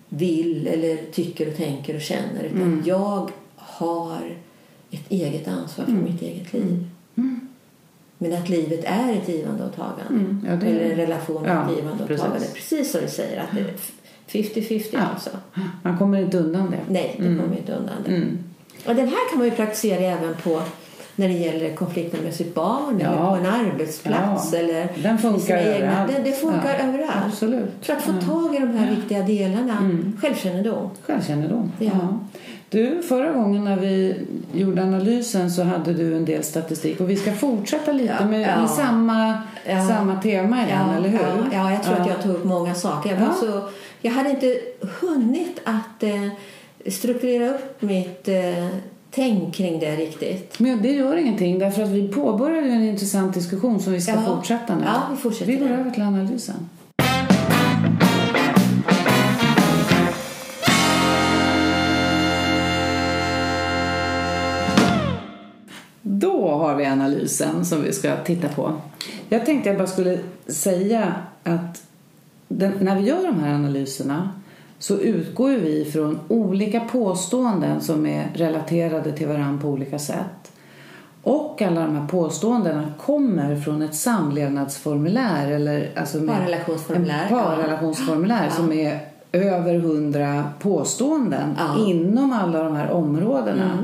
[0.10, 2.43] vill eller tycker och tänker och känner.
[2.43, 4.19] Utan jag har
[4.91, 6.88] ett eget ansvar för mitt eget liv.
[8.17, 10.04] Men att livet är ett givande och tagande.
[10.10, 12.25] Mm, ja, det är Eller en relation Ja, ett givande och precis.
[12.25, 12.47] tagande.
[12.54, 13.73] Precis som du säger, att det är
[14.43, 14.99] 50-50 Ja.
[14.99, 15.30] alltså.
[15.84, 16.80] Man kommer inte undan det.
[16.89, 18.12] Nej, det kommer inte undan det.
[18.15, 18.38] Mm.
[18.86, 20.62] Och den här kan man ju praktisera även på
[21.19, 23.29] när det gäller konflikter med sitt barn eller Ja.
[23.29, 24.49] på en arbetsplats.
[24.53, 24.60] Ja.
[24.60, 26.12] Eller Den funkar överallt.
[26.15, 27.12] Det, det funkar Ja, överallt.
[27.27, 27.69] absolut.
[27.82, 28.27] För att få Ja.
[28.27, 29.77] tag i de här viktiga delarna.
[30.21, 30.89] Självkännedom.
[31.05, 31.71] Självkännedom.
[31.79, 32.19] Ja.
[32.69, 34.15] Du, förra gången när vi
[34.53, 38.69] gjorde analysen så hade du en del statistik och vi ska fortsätta lite med, med
[38.69, 39.38] samma,
[39.88, 41.19] samma tema igen, eller hur?
[41.19, 43.10] Ja, ja, jag tror att jag tog upp många saker.
[43.19, 43.62] Jag, så,
[44.01, 44.58] jag hade inte
[45.01, 46.29] hunnit att eh,
[46.91, 48.67] strukturera upp mitt eh,
[49.12, 50.60] tänk kring det riktigt.
[50.60, 54.22] Men det gör ingenting därför att vi påbörjade en intressant diskussion som vi ska Ja.
[54.36, 54.84] fortsätta nu.
[54.86, 56.69] Ja, vi fortsätter Vi går över till analysen.
[66.02, 68.74] Då har vi analysen som vi ska titta på.
[69.30, 71.84] Jag tänkte jag bara skulle säga att
[72.48, 74.30] den, när vi gör de här analyserna
[74.79, 80.51] så utgår vi från olika påståenden som är relaterade till varandra på olika sätt.
[81.23, 88.51] Och alla de här påståendena kommer från ett samlevnadsformulär eller alltså Parrelationsformulär, En parrelationsformulär ja.
[88.55, 88.99] som är
[89.31, 91.85] över hundra påståenden Ja.
[91.87, 93.77] inom alla de här områdena.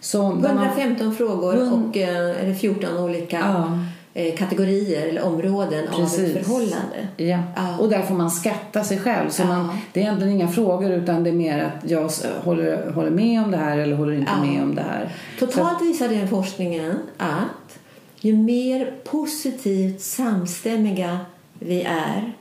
[0.00, 3.78] Som där man- 115 frågor och eh, eller 14 olika Ja.
[4.14, 6.36] Eh, kategorier eller områden av Precis.
[6.36, 7.08] ett förhållande.
[7.16, 7.38] Ja.
[7.56, 7.78] Ja.
[7.78, 9.30] och där får man skatta sig själv.
[9.30, 9.46] Så Ja.
[9.46, 12.10] man, det är egentligen inga frågor utan det är mer att jag
[12.42, 14.44] håller, håller med om det här eller håller inte Ja.
[14.50, 15.12] med om det här.
[15.38, 17.78] Totalt visar den forskningen att
[18.20, 21.18] ju mer positivt samstämmiga
[21.58, 22.32] vi är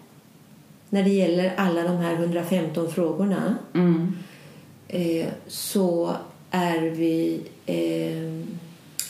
[0.89, 4.13] när det gäller alla de här 115 frågorna Mm.
[4.87, 6.11] eh, så
[6.51, 8.47] är vi eh,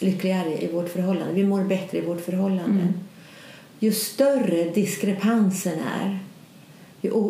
[0.04, 1.34] lyckligare i vårt förhållande.
[1.34, 2.88] Vi mår bättre i vårt förhållande.
[3.80, 6.20] Ju större diskrepansen är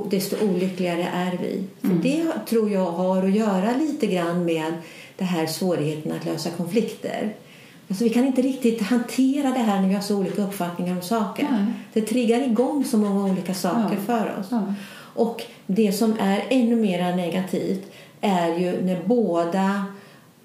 [0.10, 1.64] desto olyckligare är vi.
[1.82, 4.74] För Det tror jag har att göra lite grann med
[5.18, 7.34] det här svårigheten att lösa konflikter.
[7.90, 11.02] Alltså vi kan inte riktigt hantera det här när vi har så olika uppfattningar om
[11.02, 11.48] saker.
[11.52, 11.66] Nej.
[11.94, 14.02] Det triggar igång så många olika saker Ja.
[14.06, 14.48] för oss.
[14.50, 14.74] Ja.
[15.16, 19.86] Och det som är ännu mer negativt är ju när båda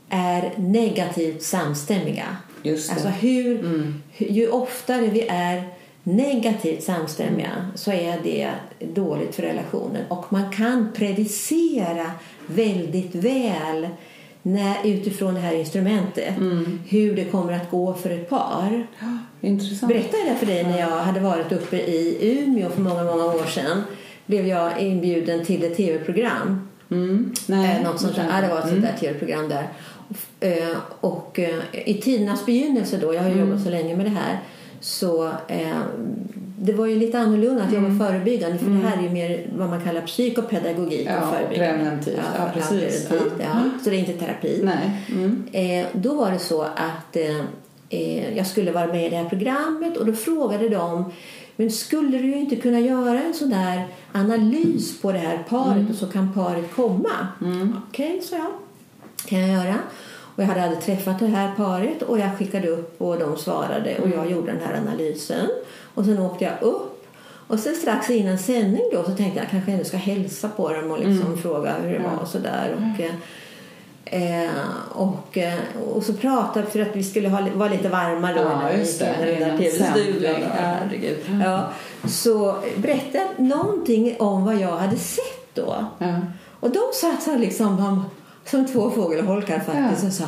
[0.08, 2.36] är negativt samstämmiga.
[2.62, 2.94] Just det.
[2.94, 4.02] Alltså hur, Mm.
[4.16, 5.62] ju oftare vi är
[6.02, 8.50] negativt samstämmiga så är det
[8.94, 10.02] dåligt för relationen.
[10.08, 12.10] Och man kan predicera
[12.46, 13.88] väldigt väl
[14.42, 16.80] när, utifrån det här instrumentet Mm.
[16.88, 18.86] hur det kommer att gå för ett par.
[19.40, 19.92] Intressant.
[19.92, 23.46] Berättade jag för dig när jag hade varit uppe i Umeå för många, många år
[23.46, 23.82] sedan.
[24.26, 26.68] Blev jag inbjuden till ett tv-program.
[26.90, 27.34] Mm.
[27.46, 27.76] Nej.
[27.76, 28.26] Eh, något sånt där.
[28.34, 29.68] Ja, det var ett sånt där tv-program där.
[30.40, 34.10] Eh, och eh, i tidernas begynnelse då, jag har ju jobbat så länge med det
[34.10, 34.38] här,
[34.80, 35.78] så eh,
[36.58, 39.68] det var ju lite annorlunda att jobba förebyggande för det här är ju mer vad
[39.68, 41.74] man kallar psykopedagogik Ja, och förebyggande.
[41.74, 42.20] preventivt.
[42.38, 43.06] Ja, precis.
[43.10, 43.16] Ja.
[43.40, 43.70] ja.
[43.84, 44.60] Så det är inte terapi.
[44.64, 44.90] Nej.
[45.08, 45.44] Mm.
[45.52, 47.16] Eh, då var det så att
[48.34, 51.12] jag skulle vara med i det här programmet och då frågade de
[51.56, 55.96] men skulle du inte kunna göra en sån där analys på det här paret och
[55.96, 57.28] så kan paret komma?
[57.88, 58.46] Okej, så jag.
[59.26, 59.74] Kan jag göra.
[60.36, 63.98] Och jag hade aldrig träffat det här paret och jag skickade upp och de svarade
[63.98, 65.48] och jag gjorde den här analysen.
[65.94, 66.94] Och sen åkte jag upp
[67.46, 70.90] och sen strax innan sändning då så tänkte jag kanske ändå ska hälsa på dem
[70.90, 72.74] och liksom fråga hur det var och sådär.
[72.76, 73.12] Och, eh,
[74.10, 74.50] Eh,
[74.92, 75.58] och, eh,
[75.94, 78.78] och så pratade för att vi skulle ha, vara lite varma då Ja, när vi
[78.84, 79.04] gick det.
[79.22, 80.22] in i den där Innan tv-studion.
[80.22, 81.18] sändning, Ja, herregud.
[82.10, 85.84] Så berättade någonting om vad jag hade sett då.
[86.60, 87.76] Och de satt så liksom,
[88.50, 90.08] som två fågelholkar faktiskt Ja.
[90.08, 90.24] och sa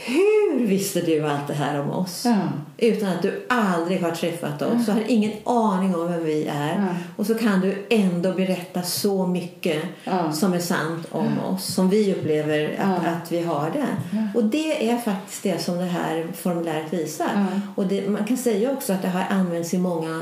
[0.00, 2.22] hur visste du allt det här om oss?
[2.24, 2.36] Ja.
[2.78, 6.68] Utan att du aldrig har träffat oss och har ingen aning om vem vi är.
[6.76, 6.86] Ja.
[7.16, 10.32] Och så kan du ändå berätta så mycket Ja.
[10.32, 11.64] som är sant om oss.
[11.74, 13.10] Som vi upplever att, Ja.
[13.10, 13.86] att vi har det.
[14.34, 17.30] Och det är faktiskt det som det här formuläret visar.
[17.34, 17.60] Ja.
[17.74, 20.20] Och det, man kan säga också att det har använts i många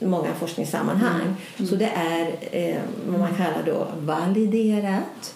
[0.00, 1.36] många forskningssammanhang.
[1.58, 1.68] Mm.
[1.70, 5.34] Så det är eh, vad man kallar då validerat.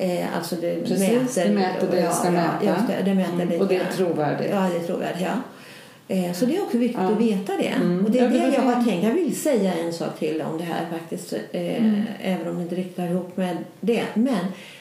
[0.00, 2.64] Eh, alltså det Precis, det mäter det det ska mäta.
[2.64, 3.58] just det, det mäter Mm, det.
[3.58, 4.50] och det är trovärdigt.
[4.50, 5.20] Ja, det är trovärdigt.
[5.22, 6.16] Ja.
[6.16, 7.12] Eh, så det är också viktigt Ja.
[7.12, 7.66] att veta det.
[7.68, 8.04] Mm.
[8.04, 9.04] Och det är Ja, det jag har tänkt.
[9.04, 11.32] Jag vill säga en sak till om det här faktiskt.
[11.32, 12.02] Eh, Mm.
[12.22, 14.02] Även om det inte riktigt hör ihop med det.
[14.14, 14.38] Men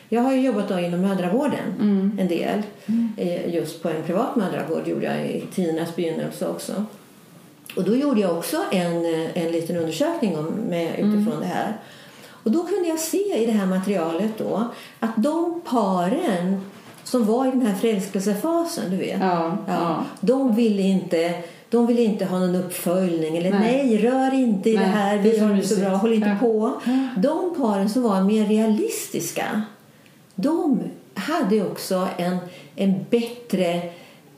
[0.09, 2.17] jag har ju jobbat då inom mödravården Mm.
[2.21, 2.61] en del.
[3.17, 6.85] Eh, just på en privat mödravård gjorde jag i tidernas begynnelse också.
[7.75, 11.39] Och då gjorde jag också en, eh, en liten undersökning om, med, utifrån Mm.
[11.39, 11.73] det här.
[12.49, 14.67] Och då kunde jag se i det här materialet då
[14.99, 16.61] att de paren
[17.03, 19.19] som var i den här förälskelsefasen, du vet.
[19.21, 20.03] Ja, ja.
[20.21, 21.33] De ville inte
[21.69, 23.97] de ville inte ha någon uppföljning eller nej, Nej.
[23.97, 26.13] rör inte i Nej, det här, det vi är så har det så bra, håll
[26.13, 26.35] inte Ja.
[26.39, 26.73] på.
[26.85, 27.07] Ja.
[27.17, 29.61] De paren som var mer realistiska,
[30.35, 30.79] de
[31.13, 32.37] hade också en,
[32.75, 33.81] en bättre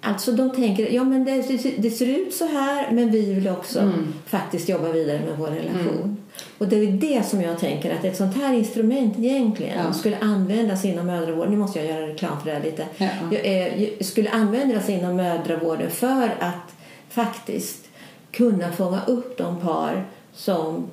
[0.04, 1.42] Alltså de tänker, ja men det,
[1.78, 4.14] det, ser ut så här men vi vill också Mm.
[4.26, 6.18] faktiskt jobba vidare med vår relation.
[6.58, 9.94] Och det är det som jag tänker att ett sånt här instrument egentligen Ja.
[9.94, 11.52] skulle användas inom mödravården.
[11.52, 12.86] Nu måste jag göra reklam för det här lite.
[12.98, 13.08] Ja.
[13.32, 16.74] Jag, eh, skulle användas inom mödravården för att
[17.10, 17.88] faktiskt
[18.32, 20.84] kunna fånga upp de par som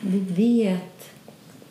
[0.00, 1.10] vi vet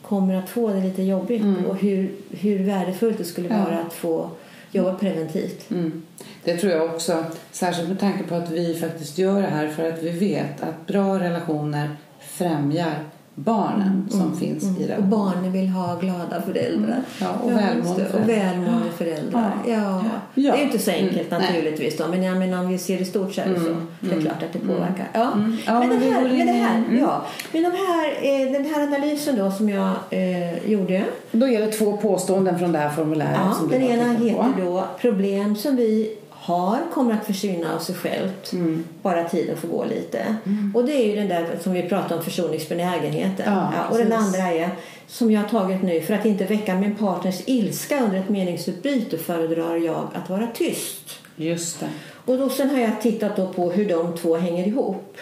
[0.02, 1.66] kommer att få det lite jobbigt Mm.
[1.66, 3.64] och hur, hur värdefullt det skulle Ja.
[3.64, 4.30] vara att få
[4.72, 5.72] jobba preventivt.
[5.72, 6.02] Mm.
[6.44, 9.90] Det tror jag också, särskilt med tanke på att vi faktiskt gör det här för
[9.90, 13.06] att vi vet att bra relationer främjar
[13.44, 14.98] barnen som finns i Mm.
[14.98, 17.02] Och barnen vill ha glada föräldrar.
[17.22, 18.10] Ja, och välmående det.
[18.10, 18.22] föräldrar.
[18.22, 19.52] Och välmående föräldrar.
[19.68, 19.74] Ja.
[19.74, 20.04] Ja.
[20.34, 20.52] Ja.
[20.52, 23.00] Det är ju inte så enkelt Mm, naturligtvis då, men jag menar, om vi ser
[23.00, 23.68] det stort så är det så.
[23.68, 24.76] Mm, Det är mm, klart att det mm.
[24.76, 25.08] påverkar.
[25.14, 25.32] Ja.
[25.34, 25.58] Mm.
[25.66, 27.00] Ja, men, men det vi här, men det här, mm.
[27.00, 27.26] ja.
[27.52, 31.04] Men de här, eh, den här analysen då som jag eh, gjorde.
[31.32, 34.24] Då är det två påståenden från det här formuläret Ja, som den ena på.
[34.24, 36.19] heter då problem som vi
[36.50, 38.54] har kommer att försvinna av sig självt.
[38.54, 38.84] Mm.
[39.02, 40.36] Bara tiden får gå lite.
[40.74, 43.54] Och det är ju den där som vi pratade om försoningsbenägenheten.
[43.54, 44.70] Ja, och den andra är
[45.08, 49.18] som jag har tagit nu för att inte väcka min partners ilska under ett meningsutbyte
[49.18, 51.20] föredrar jag att vara tyst.
[51.36, 51.90] Just det.
[52.26, 55.18] Och då, sen har jag tittat på hur de två hänger ihop.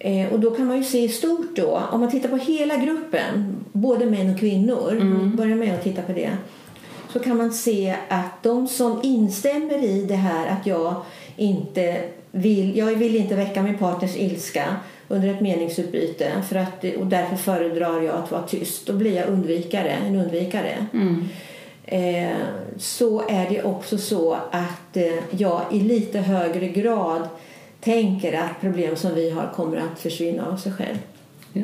[0.00, 2.76] Eh, och då kan man ju se i stort då, om man tittar på hela
[2.76, 5.36] gruppen, både män och kvinnor, mm.
[5.36, 6.30] börjar med att titta på det,
[7.12, 10.94] så kan man se att de som instämmer i det här att jag
[11.36, 14.76] inte vill, jag vill inte väcka min partners ilska
[15.08, 18.86] under ett meningsutbyte för att, och därför föredrar jag att vara tyst.
[18.86, 20.86] Då blir jag undvikare, en undvikare.
[20.92, 21.28] Mm.
[21.84, 22.36] Eh,
[22.78, 27.28] så är det också så att eh, jag i lite högre grad
[27.80, 30.98] tänker att problem som vi har kommer att försvinna av sig själv.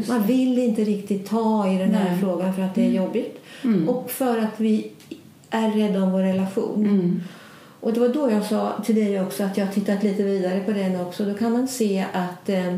[0.09, 2.21] Man vill inte riktigt ta i den här Nej.
[2.21, 3.89] frågan för att det är jobbigt Mm.
[3.89, 4.91] och för att vi
[5.51, 6.85] är rädda om vår relation.
[6.85, 7.21] Mm.
[7.81, 10.61] Och det var då jag sa till dig också att jag har tittat lite vidare
[10.61, 11.25] på den också.
[11.25, 12.77] Då kan man se att eh,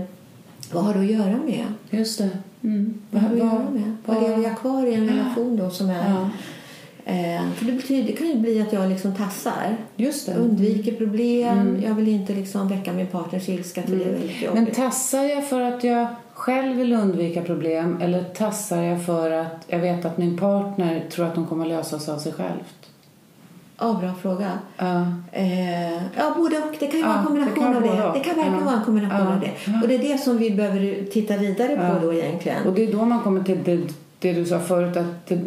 [0.73, 1.65] vad har det att göra med?
[1.91, 2.31] Just det.
[2.63, 3.01] Mm.
[3.11, 3.97] Vad har det att göra med?
[4.05, 6.11] Vad lever jag kvar i en relation då som är...
[6.11, 6.31] Ja,
[7.09, 9.77] Eh, för det, betyder, det kan ju bli att jag liksom tassar.
[9.97, 10.35] just det.
[10.35, 11.59] Undviker problem.
[11.59, 11.83] Mm.
[11.83, 15.85] Jag vill inte liksom väcka min partners ilska det väldigt Men tassar jag för att
[15.85, 16.07] jag
[16.39, 21.27] själv vill undvika problem eller tassar jag för att jag vet att min partner tror
[21.27, 22.75] att de kommer lösa sig av sig självt?
[23.81, 24.51] Ja, bra fråga.
[24.77, 25.07] Ja.
[25.33, 26.77] Eh, ja, både och.
[26.81, 28.05] Det kan ju Ja, vara en kombination det av det.
[28.09, 28.15] och.
[28.15, 28.65] Det kan verkligen Ja.
[28.65, 29.35] vara en kombination Ja.
[29.35, 29.81] av det.
[29.83, 32.67] Och det är det som vi behöver titta vidare på då egentligen.
[32.67, 33.81] Och det är då man kommer till det,
[34.19, 35.41] det du sa förut att det,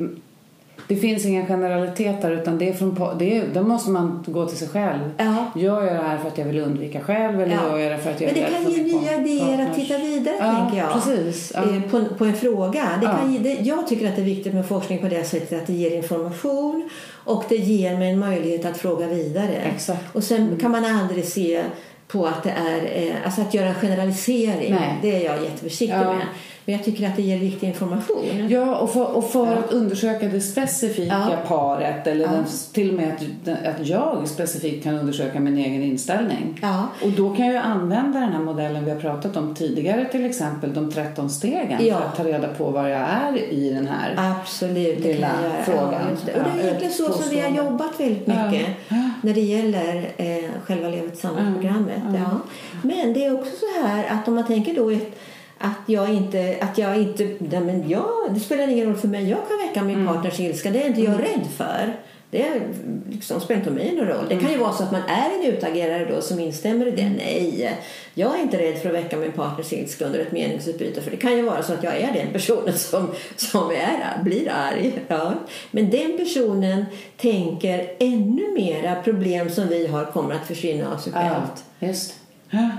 [0.88, 4.58] det finns inga generaliteter utan det är från, det är, då måste man gå till
[4.58, 5.00] sig själv.
[5.17, 5.52] Ja.
[5.56, 7.70] Gör jag det här för att jag vill undvika själv eller Ja.
[7.70, 10.36] gör jag det för att jag Men det kan ge nya idéer att titta vidare,
[10.39, 10.94] ja, tänker jag.
[10.94, 11.52] Precis.
[11.56, 11.62] Ja.
[11.62, 12.88] eh, På, på en fråga.
[13.02, 15.62] Det kan ge, det, jag tycker att det är viktigt med forskning på det sättet
[15.62, 16.89] att det ger information
[17.24, 19.56] och det ger mig en möjlighet att fråga vidare.
[19.76, 20.15] Exakt.
[20.15, 21.63] Och sen kan man aldrig se
[22.08, 24.74] på att det är, eh, alltså att göra en generalisering.
[24.74, 24.98] Nej.
[25.02, 26.13] Det är jag jätteförsiktig Ja.
[26.13, 26.26] med.
[26.65, 28.47] Men jag tycker att det ger viktig information.
[28.50, 31.38] Ja, och för, och för att undersöka det specifika Ja.
[31.47, 32.32] paret eller Ja.
[32.32, 36.60] den, till och med att, att jag specifikt kan undersöka min egen inställning.
[36.62, 36.88] Ja.
[37.04, 40.74] Och då kan jag använda den här modellen vi har pratat om tidigare, till exempel
[40.74, 41.97] de 13 stegen Ja.
[41.97, 44.15] för att ta reda på var jag är i den här.
[44.41, 45.30] Absolut, Lilla
[45.65, 45.91] frågan.
[45.93, 46.34] Ja, det.
[46.39, 48.49] Och det Ja, är egentligen så som vi har jobbat väldigt Ja.
[48.51, 49.09] mycket Ja.
[49.22, 52.01] när det gäller eh, själva Lev tillsammans-programmet.
[52.14, 52.20] Ja.
[52.20, 52.38] Ja.
[52.84, 55.20] Men det är också så här att om man tänker då ett,
[55.62, 59.30] att jag inte, att jag inte, nej men jag, det spelar ingen roll för mig,
[59.30, 61.95] jag kan väcka min partners ilska, det är inte jag rädd för.
[62.32, 62.62] Det är,
[63.09, 64.26] liksom, spelar inte mig någon roll.
[64.30, 67.09] Det kan ju vara så att man är en utagerare då som instämmer i det.
[67.09, 67.78] Nej,
[68.14, 71.01] jag är inte rädd för att väcka min partners ilska under ett meningsutbyte.
[71.01, 74.51] För det kan ju vara så att jag är den personen som, som är, blir
[74.51, 74.93] arg.
[75.07, 75.34] Ja.
[75.72, 76.86] Men den personen
[77.18, 81.64] tänker ännu mera problem som vi har kommer att försvinna av sig självt.
[81.80, 82.16] Ja, just
[82.49, 82.70] ja.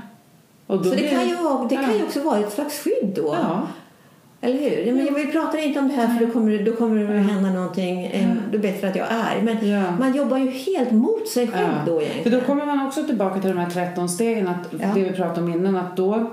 [0.66, 1.36] Då Så det kan, ju,
[1.68, 1.96] det kan ja.
[1.96, 3.36] ju också vara ett slags skydd då.
[3.42, 3.62] Ja.
[4.40, 4.92] Eller hur?
[4.92, 7.50] Men vi pratar inte om det här för då kommer, då kommer det att hända
[7.50, 8.06] någonting.
[8.12, 9.42] En, då är det bättre att jag är.
[9.42, 9.82] Men Ja.
[9.98, 12.38] man jobbar ju helt mot sig själv då För egentligen.
[12.40, 14.86] då kommer man också tillbaka till de här 13 stegen, att Ja.
[14.94, 16.30] det vi pratade om innan, att då,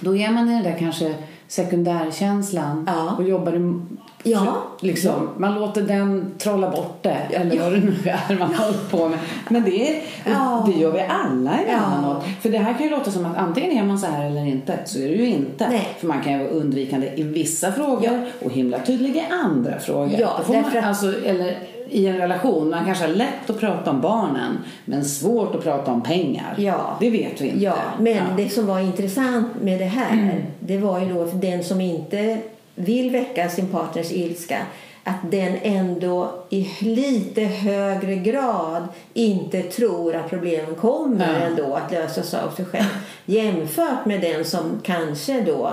[0.00, 1.14] då är man i den där kanske
[1.48, 3.14] sekundärkänslan Ja.
[3.18, 3.80] och jobbar
[4.24, 4.56] Ja.
[4.80, 7.62] liksom, man låter den trolla bort det, eller Ja.
[7.62, 7.94] vad det nu
[8.28, 9.18] är man har hållit på med.
[9.48, 10.68] Men det, är, Ja.
[10.72, 12.22] det gör vi alla emellanåt.
[12.26, 12.32] Ja.
[12.40, 14.78] För det här kan ju låta som att antingen är man så här eller inte,
[14.84, 15.68] så är det ju inte.
[15.68, 15.88] Nej.
[15.98, 20.16] För man kan ju vara undvikande i vissa frågor och himla tydlig i andra frågor.
[20.20, 21.58] Ja, man, därför att- alltså, eller
[21.92, 25.92] i en relation, man kanske har lätt att prata om barnen men svårt att prata
[25.92, 26.54] om pengar.
[26.58, 26.96] Ja.
[27.00, 27.64] Det vet vi inte.
[27.64, 28.22] Ja, men Ja.
[28.36, 30.36] det som var intressant med det här Mm.
[30.60, 32.38] det var ju då för den som inte
[32.74, 34.58] vill väcka sin partners ilska
[35.04, 38.82] att den ändå i lite högre grad
[39.14, 41.46] inte tror att problemen kommer Ja.
[41.46, 42.84] ändå att lösas av sig själv
[43.26, 45.70] jämfört med den som kanske då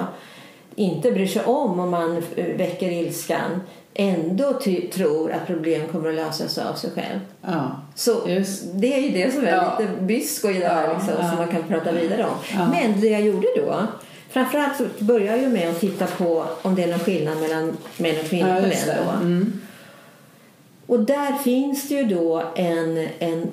[0.76, 2.24] inte bryr sig om om man
[2.58, 3.62] väcker ilskan
[4.00, 4.60] ändå
[4.94, 7.20] tror att problem kommer att lösas av sig själv.
[7.42, 7.72] Ja.
[7.96, 8.64] Så Just.
[8.74, 9.78] det är ju det som är Ja.
[9.80, 11.30] lite bysko i det här liksom, ja.
[11.30, 12.70] som man kan prata vidare om.
[12.72, 13.88] Men det jag gjorde då,
[14.30, 17.78] framförallt så började jag ju med att titta på om det är någon skillnad mellan
[17.98, 18.98] män och kvinnor på den det.
[19.06, 19.12] då.
[19.12, 19.62] Mm.
[20.86, 23.48] Och där finns det ju då en, en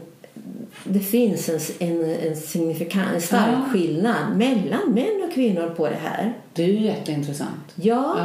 [0.85, 5.99] det finns en, en, en signifikant, en stark skillnad mellan män och kvinnor på det
[6.03, 6.33] här.
[6.53, 7.73] Det är ju jätteintressant.
[7.75, 8.17] Ja.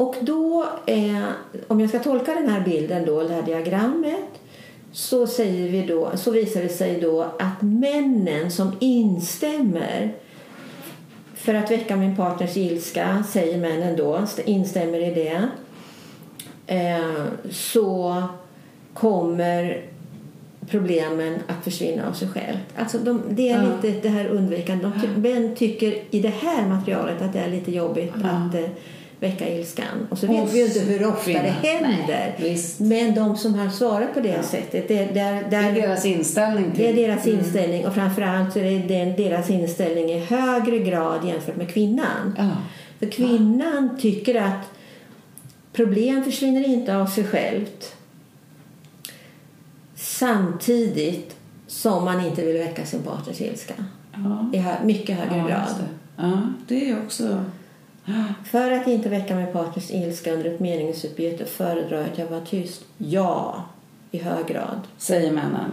[0.00, 1.24] Och då, eh,
[1.68, 4.40] om jag ska tolka den här bilden då, det här diagrammet,
[4.92, 10.12] så, säger vi då, så visar det sig då att männen som instämmer
[11.34, 15.48] för att väcka min partners ilska, säger männen då, instämmer i det,
[16.66, 18.22] eh, så
[18.94, 19.82] kommer
[20.70, 22.58] problemen att försvinna av sig själv.
[22.76, 24.90] Alltså de, det är lite det här undvikande.
[25.02, 28.28] De män tycker i det här materialet att det är lite jobbigt Ja.
[28.28, 28.70] att eh,
[29.20, 30.06] väcka ilskan.
[30.10, 32.36] Och så vet vi ju inte hur ofta det händer.
[32.38, 32.58] Nej.
[32.78, 34.42] Men de som har svarat på det Ja.
[34.42, 35.14] sättet, det, där,
[35.50, 36.84] Det är där, deras inställning till...
[36.84, 37.38] det är deras Mm.
[37.38, 42.34] inställning och framförallt så är det deras inställning i högre grad jämfört med kvinnan.
[42.38, 42.48] Ja.
[42.98, 44.70] För kvinnan tycker att
[45.72, 47.94] problem försvinner inte av sig självt
[49.94, 53.74] samtidigt som man inte vill väcka sin partners ilska
[54.12, 54.50] Ja.
[54.58, 55.66] i mycket högre Ja, grad.
[55.78, 56.22] det.
[56.22, 57.44] Ja, det är också...
[58.04, 58.24] Ja.
[58.44, 62.40] För att inte väcka min partners ilska under ett meningsutbyte föredrar jag att jag var
[62.40, 62.84] tyst.
[62.98, 63.64] Ja,
[64.10, 64.80] i hög grad.
[64.98, 65.72] Säger männen.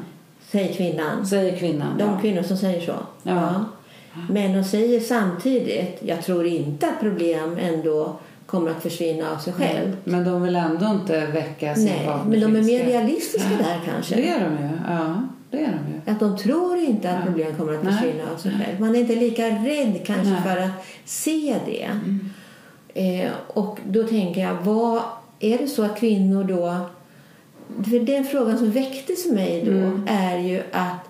[0.49, 1.27] Säger kvinnan.
[1.27, 1.97] Säger kvinnan.
[1.97, 2.19] De ja.
[2.21, 2.95] kvinnor som säger så.
[3.23, 3.65] Ja.
[4.29, 8.15] Men de säger samtidigt, jag tror inte att problem ändå
[8.45, 9.97] kommer att försvinna av sig själv.
[10.03, 13.57] Men de vill ändå inte väcka sin Nej, men de är mer realistiska Ja.
[13.57, 14.15] där kanske.
[14.15, 14.69] Det är de ju.
[14.87, 15.15] Ja,
[15.51, 16.11] det är de ju.
[16.11, 17.25] Att de tror inte att Ja.
[17.25, 18.79] problem kommer att försvinna av sig själv.
[18.79, 20.41] Man är inte lika rädd kanske Nej.
[20.43, 20.71] för att
[21.05, 21.83] se det.
[21.83, 22.29] Mm.
[22.93, 25.01] Eh, och då tänker jag, vad
[25.39, 26.77] är det så att kvinnor då...
[27.83, 30.05] För den frågan som väcktes i mig då Mm.
[30.09, 31.09] är ju att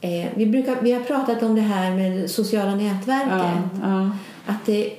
[0.00, 3.32] eh, vi, brukar, vi har pratat om det här med sociala nätverket.
[3.32, 4.10] Ja, ja.
[4.46, 4.92] Att det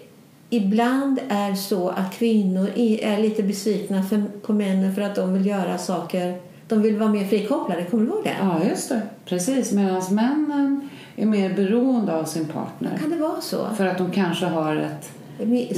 [0.49, 5.45] ibland är så att kvinnor är lite besvikna för, på männen för att de vill
[5.45, 6.39] göra saker.
[6.67, 7.83] De vill vara mer frikopplade.
[7.83, 8.35] Kommer du ihåg det?
[8.41, 9.01] ja, just det.
[9.25, 9.71] Precis.
[9.71, 12.97] Medan männen är mer beroende av sin partner.
[13.01, 13.67] Kan det vara så?
[13.77, 15.11] För att de kanske har ett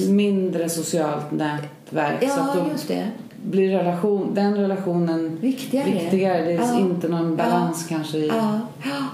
[0.09, 2.29] mindre socialt nätverk.
[2.29, 3.07] så att Ja, de just det.
[3.51, 5.91] Blir relation, den relationen Viktigare.
[5.91, 6.41] viktigare.
[6.41, 6.79] Det är Ja.
[6.79, 8.59] inte någon balans kanske i Ja.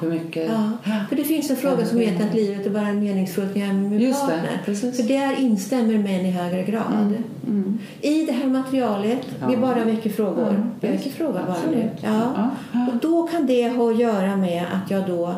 [0.02, 0.52] hur mycket...
[0.52, 0.94] Ja.
[1.10, 3.74] För det finns en fråga som heter att livet är bara meningsfullt när jag är
[3.74, 4.62] med Just det, partner.
[4.66, 4.98] precis.
[4.98, 7.14] För där instämmer män i högre grad.
[7.48, 7.78] Mm.
[8.02, 9.60] I det här materialet, vi Ja.
[9.60, 10.48] bara väcker frågor.
[10.48, 11.90] Ja, vi väcker frågor bara nu.
[12.02, 12.10] Ja.
[12.36, 12.88] Ja, ja.
[12.94, 15.36] Och då kan det ha att göra med att jag då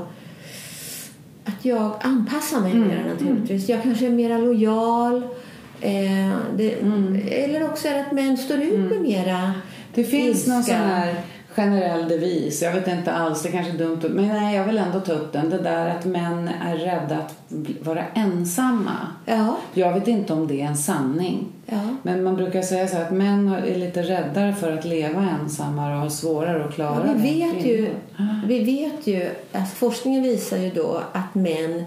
[1.45, 3.69] att jag anpassar mig Mm, mer naturligtvis.
[3.69, 5.21] Jag kanske är mer lojal.
[5.83, 7.21] Eh, det, Mm.
[7.31, 9.53] Eller också är det att män står ut med mera
[9.93, 10.77] Det finns någon ilska.
[10.77, 11.15] sån här
[11.55, 14.99] generell devis, jag vet inte alls, det kanske är dumt, men nej, jag vill ändå
[14.99, 15.49] ta upp den.
[15.49, 17.35] Det där att män är rädda att
[17.81, 18.91] vara ensamma.
[19.25, 21.45] Ja, Jag vet inte om det är en sanning.
[21.65, 21.79] ja.
[22.03, 25.93] Men man brukar säga så här att män är lite räddare för att leva ensamma
[25.95, 27.75] och har svårare att klara Ja, vi, det vet ju,
[28.15, 28.41] kvinnor.
[28.47, 31.83] vi vet ju, alltså forskningen visar ju då att män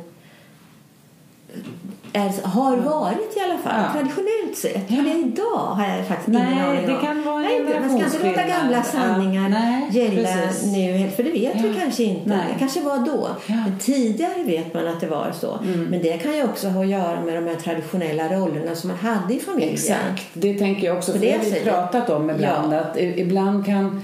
[2.16, 3.92] är, har varit i alla fall, Ja.
[3.92, 4.84] traditionellt sett.
[4.88, 4.96] Ja.
[4.96, 7.00] Hur det är idag har jag faktiskt ingen Nej, aning det om.
[7.00, 7.80] kan vara en Nej.
[7.80, 8.82] Man ska inte låta gamla Ja.
[8.82, 10.72] sanningar Nej, gälla precis.
[10.72, 11.74] nu, för det vet vi Ja.
[11.80, 12.28] kanske inte.
[12.28, 12.38] Nej.
[12.52, 13.28] Det kanske var då.
[13.46, 13.52] Ja.
[13.54, 13.64] Mm.
[13.70, 15.58] Men tidigare vet man att det var så.
[15.90, 18.98] Men det kan ju också ha att göra med de här traditionella rollerna som man
[18.98, 19.74] hade i familjen.
[19.74, 21.12] Exakt, det tänker jag också.
[21.12, 22.72] För det det har vi pratat om ibland.
[22.72, 22.78] Ja.
[22.80, 24.02] Att ibland kan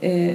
[0.00, 0.34] eh,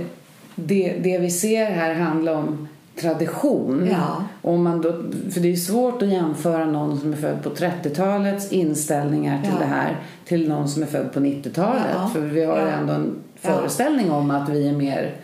[0.55, 2.67] det, det vi ser här handla om
[3.01, 3.87] tradition.
[3.91, 4.23] Ja.
[4.41, 4.91] Om man då,
[5.31, 9.59] för det är svårt att jämföra någon som är född på 30-talets inställningar till Ja.
[9.59, 11.83] det här till någon som är född på 90-talet.
[11.93, 12.09] Ja.
[12.13, 15.15] För vi har ändå en föreställning om att vi är mer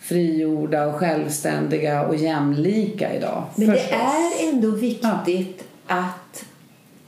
[0.00, 3.44] frigjorda och självständiga och jämlika idag.
[3.54, 3.98] Men det Förstås.
[4.40, 6.44] är ändå viktigt att,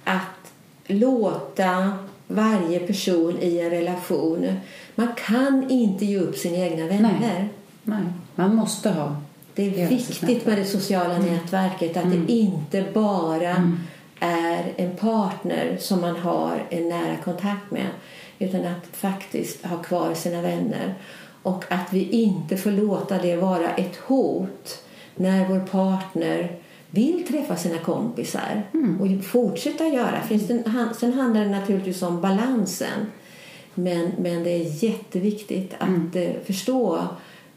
[0.04, 0.52] att
[0.86, 1.92] låta
[2.28, 4.46] varje person i en relation...
[4.94, 7.16] Man kan inte ge upp sina egna vänner.
[7.20, 7.48] Nej.
[7.84, 8.02] Nej,
[8.34, 9.16] man måste ha
[9.54, 11.96] Det är viktigt med det sociala nätverket.
[11.96, 13.72] Att det inte bara
[14.20, 17.86] är en partner som man har en nära kontakt med.
[18.38, 20.94] Utan att faktiskt ha kvar sina vänner.
[21.42, 24.84] Och att vi inte får låta det vara ett hot
[25.16, 26.56] när vår partner
[26.90, 28.62] vill träffa sina kompisar
[29.00, 30.20] och fortsätta göra.
[30.22, 30.62] Finns det,
[30.98, 33.06] sen handlar det naturligtvis om balansen.
[33.74, 37.08] Men, men det är jätteviktigt att eh, förstå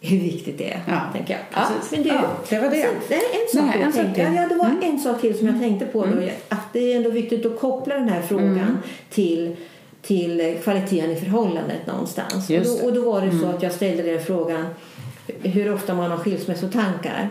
[0.05, 0.81] hur viktigt det är.
[0.87, 1.41] Ja, tänker jag.
[1.69, 1.91] precis.
[1.91, 2.81] men du, Ja, det var det.
[2.81, 4.23] Sen, det är en sak, Nej, till en jag sak tänkte, till.
[4.23, 4.35] Mm.
[4.41, 6.05] ja, det var en sak till som jag tänkte på.
[6.05, 8.77] Då, att det är ändå viktigt att koppla den här frågan Mm.
[9.09, 9.55] till,
[10.01, 12.49] till kvaliteten i förhållandet någonstans.
[12.49, 12.69] Och då, det.
[12.69, 12.85] Mm.
[12.85, 14.65] och då var det så att jag ställde den frågan
[15.43, 17.29] hur ofta man har skilsmässotankar.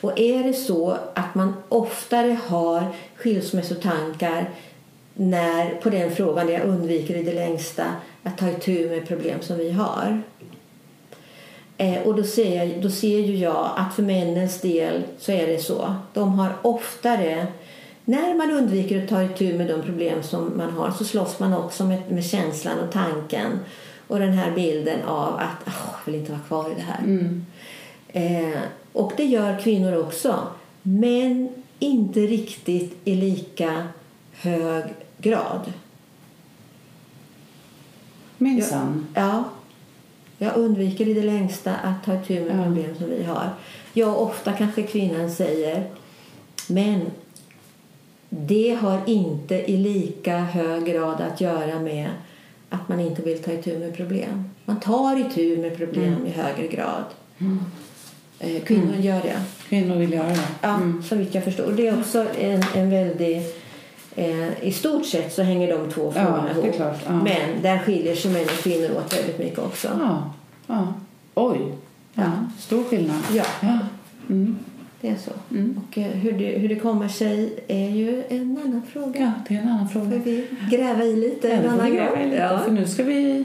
[0.00, 2.84] Och är det så att man oftare har
[3.16, 4.50] skilsmässotankar
[5.14, 7.84] när, på den frågan där jag undviker i det längsta
[8.22, 10.22] att ta itu med problem som vi har.
[11.80, 15.46] Eh, och då ser, jag, då ser ju jag att för männens del så är
[15.46, 15.94] det så.
[16.12, 17.46] De har oftare,
[18.04, 21.54] när man undviker att ta itu med de problem som man har så slåss man
[21.54, 23.58] också med, med känslan och tanken
[24.08, 25.72] och den här bilden av att "Åh,
[26.06, 27.00] jag vill inte vara kvar i det här.
[28.08, 28.58] Eh,
[28.92, 30.38] och det gör kvinnor också.
[30.82, 33.88] Men inte riktigt i lika
[34.32, 34.84] hög
[35.18, 35.72] grad.
[38.38, 39.06] Minsann.
[39.14, 39.44] Ja.
[40.42, 43.48] Jag undviker i det längsta att ta itu med problem som vi har.
[43.92, 45.90] Ja, ofta kanske kvinnan säger
[46.68, 47.00] men
[48.28, 52.08] det har inte i lika hög grad att göra med
[52.68, 54.50] att man inte vill ta itu med problem.
[54.64, 57.04] Man tar itu med problem i högre grad.
[58.38, 59.42] Eh, Kvinnor gör det.
[59.68, 60.48] Kvinnor vill göra det.
[60.60, 61.72] Ja, så vitt jag förstår.
[61.76, 63.42] Det är också en, en väldig...
[64.16, 66.74] Eh, I stort sett så hänger de två frågorna ihop.
[66.76, 67.12] klart, ja.
[67.12, 69.88] Men där skiljer sig män och kvinnor åt väldigt mycket också.
[70.00, 70.32] Ja.
[70.66, 70.94] ja.
[71.34, 71.60] Oj.
[72.14, 72.30] Ja.
[72.58, 73.16] Stor skillnad.
[73.34, 73.44] Ja.
[73.60, 73.78] Ja.
[75.00, 75.30] Det är så.
[75.88, 79.20] Och eh, hur det, hur det kommer sig är ju en annan fråga.
[79.20, 80.16] ja, det är en annan Får fråga.
[80.24, 82.58] vi gräva i lite Ja, en får annan gräva i lite, Ja.
[82.58, 83.44] För nu ska vi,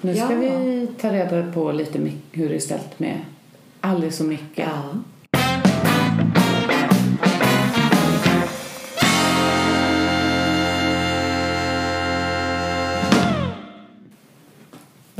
[0.00, 0.38] nu ska Ja.
[0.38, 1.98] vi ta reda på lite
[2.32, 3.16] hur det är ställt med
[3.80, 4.40] Alice och Micke.
[4.58, 4.82] Ja.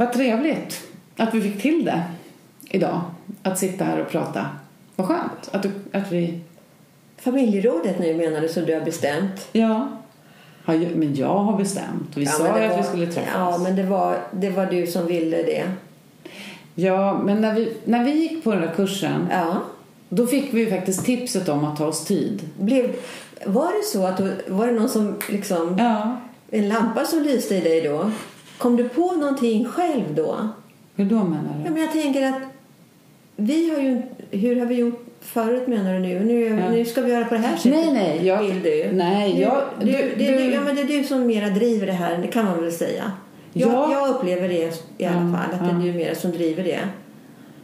[0.01, 0.87] Vad trevligt
[1.17, 2.03] att vi fick till det
[2.71, 3.01] idag.
[3.43, 4.47] Att sitta här och prata.
[4.97, 6.41] Vad skönt att, du, att vi...
[7.19, 9.49] Familjerådet nu menar du som du har bestämt?
[9.53, 9.89] Ja.
[10.65, 12.11] Men jag har bestämt.
[12.15, 13.31] Vi Ja, sa ju att vi var- skulle träffas.
[13.35, 15.65] Ja, men det var, det var du som ville det.
[16.75, 19.57] Ja, men när vi, när vi gick på den där kursen Ja.
[20.09, 22.49] då fick vi faktiskt tipset om att ta oss tid.
[22.59, 22.95] Blev,
[23.47, 26.17] var det så att du, var det någon som liksom Ja.
[26.51, 28.11] en lampa som lyste i dig då?
[28.61, 30.49] Kom du på någonting själv då?
[30.97, 31.71] Hur då menar Ja, du?
[31.71, 32.43] men jag tänker att
[33.37, 36.21] vi har ju hur har vi gjort förut menar du nu?
[36.25, 36.71] Nu, Ja.
[36.71, 37.73] nu ska vi göra på det här sättet.
[37.73, 38.91] Nej, nej, jag- Vill du?
[38.93, 41.49] nej, du, jag- du, du- det, du- det, ja, men det är du som mera
[41.51, 43.13] driver det här, det kan man väl säga.
[43.53, 43.93] Jag, Ja.
[43.93, 44.55] jag upplever det
[44.99, 45.89] i alla Ja, fall, att det ja.
[45.89, 46.81] är du mera som driver det.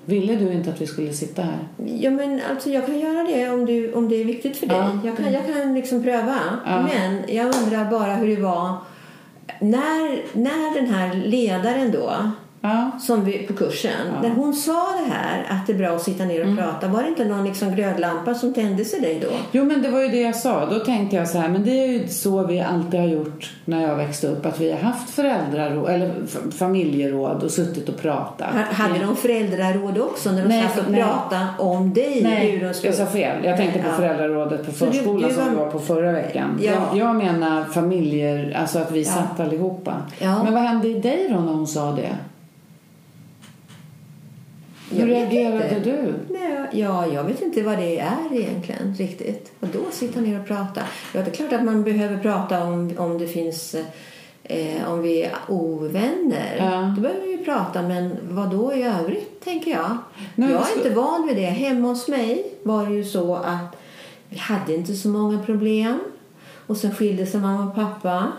[0.05, 1.59] Ville du inte att vi skulle sitta här?
[2.01, 4.77] Ja, men alltså jag kan göra det om, du, om det är viktigt för dig.
[4.77, 5.01] Ja.
[5.05, 6.37] Jag, kan, jag kan liksom pröva.
[6.67, 6.83] Ja.
[6.95, 8.75] Men jag undrar bara hur det var
[9.61, 12.31] när, när den här ledaren då
[12.69, 12.91] Ja.
[13.01, 14.29] som vi, på kursen, Ja.
[14.29, 14.73] när hon sa
[15.07, 16.57] det här att det är bra att sitta ner och Mm.
[16.57, 19.29] prata, var det inte någon liksom glödlampa som tändes i dig då?
[19.53, 20.67] Jo, men det var ju det jag sa.
[20.67, 23.83] Då tänkte jag så här, men det är ju så vi alltid har gjort när
[23.89, 24.47] jag växte upp.
[24.47, 26.13] Att vi har haft föräldraråd, eller
[26.59, 28.49] familjeråd och suttit och pratat.
[28.55, 31.03] Ha- Hade de föräldraråd också när de Nej, satt och nej.
[31.03, 32.21] pratade om dig?
[32.23, 33.45] Nej, hur jag sa fel.
[33.45, 33.97] Jag tänkte på Ja.
[33.97, 36.59] föräldrarådet på du- förskolan som var- vi var på förra veckan.
[36.63, 36.73] Ja.
[36.73, 39.11] Jag, jag menar familjer, alltså att vi Ja.
[39.13, 39.95] satt allihopa.
[40.19, 40.45] Ja.
[40.45, 42.09] Men vad hände i dig då när hon sa det?
[44.91, 45.91] Hur reagerade inte.
[45.91, 46.15] du?
[46.31, 49.53] Nej, ja, jag vet inte vad det är egentligen riktigt.
[49.61, 50.81] Och då sitta ner och prata.
[51.15, 53.77] Ja, det är klart att man behöver prata om, om det finns
[54.45, 56.57] eh, om vi är ovänner.
[56.59, 56.93] Ja.
[56.97, 59.99] Då behöver vi prata, men vad då i övrigt, tänker jag.
[60.35, 61.43] Nej, jag är ska- inte van vid det.
[61.47, 63.77] Hemma hos mig var det ju så att
[64.29, 65.99] vi hade inte så många problem.
[66.67, 68.33] Och sen skilde sig mamma och pappa.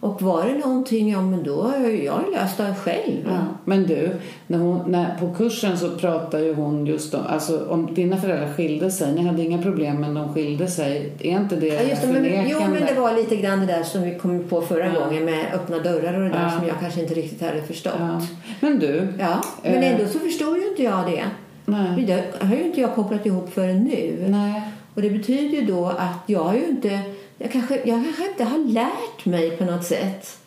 [0.00, 3.24] Och var det någonting, ja men då har jag, löst det själv.
[3.26, 3.38] Ja.
[3.64, 4.10] Men du,
[4.46, 8.52] när hon, när, på kursen så pratar ju hon just om, alltså om dina föräldrar
[8.52, 12.02] skilde sig, ni hade inga problem men de skilde sig, är inte det Ja, just
[12.02, 14.86] det, men, jo, men det var lite grann det där som vi kom på förra
[14.94, 15.04] Ja.
[15.04, 16.58] gången med öppna dörrar och det där Ja.
[16.58, 17.92] som jag kanske inte riktigt hade förstått.
[17.98, 18.20] Ja.
[18.60, 19.92] Men du, Ja, men Eh.
[19.92, 21.24] ändå så förstod ju inte jag det.
[21.64, 24.24] nej, Det har ju inte jag kopplat ihop förrän nu.
[24.28, 24.62] nej.
[24.94, 27.00] Och det betyder ju då att jag har ju inte,
[27.38, 30.38] jag kanske, jag kanske inte har lärt mig på något sätt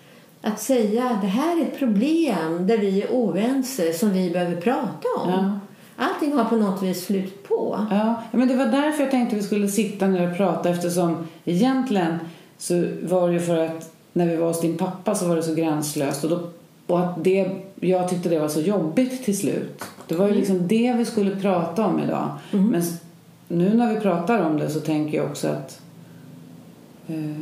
[0.41, 5.07] att säga det här är ett problem där vi är oense som vi behöver prata
[5.23, 5.29] om.
[5.31, 5.59] Ja.
[5.97, 7.85] Allting har på något vis flutit på.
[7.91, 12.19] Ja, men det var därför jag tänkte vi skulle sitta ner och prata eftersom egentligen
[12.57, 15.43] så var det ju för att när vi var hos din pappa så var det
[15.43, 16.39] så gränslöst och, då,
[16.87, 19.83] och att det, jag tyckte det var så jobbigt till slut.
[20.07, 22.29] Det var ju liksom det vi skulle prata om idag.
[22.51, 22.99] Men s-
[23.47, 25.80] nu när vi pratar om det så tänker jag också att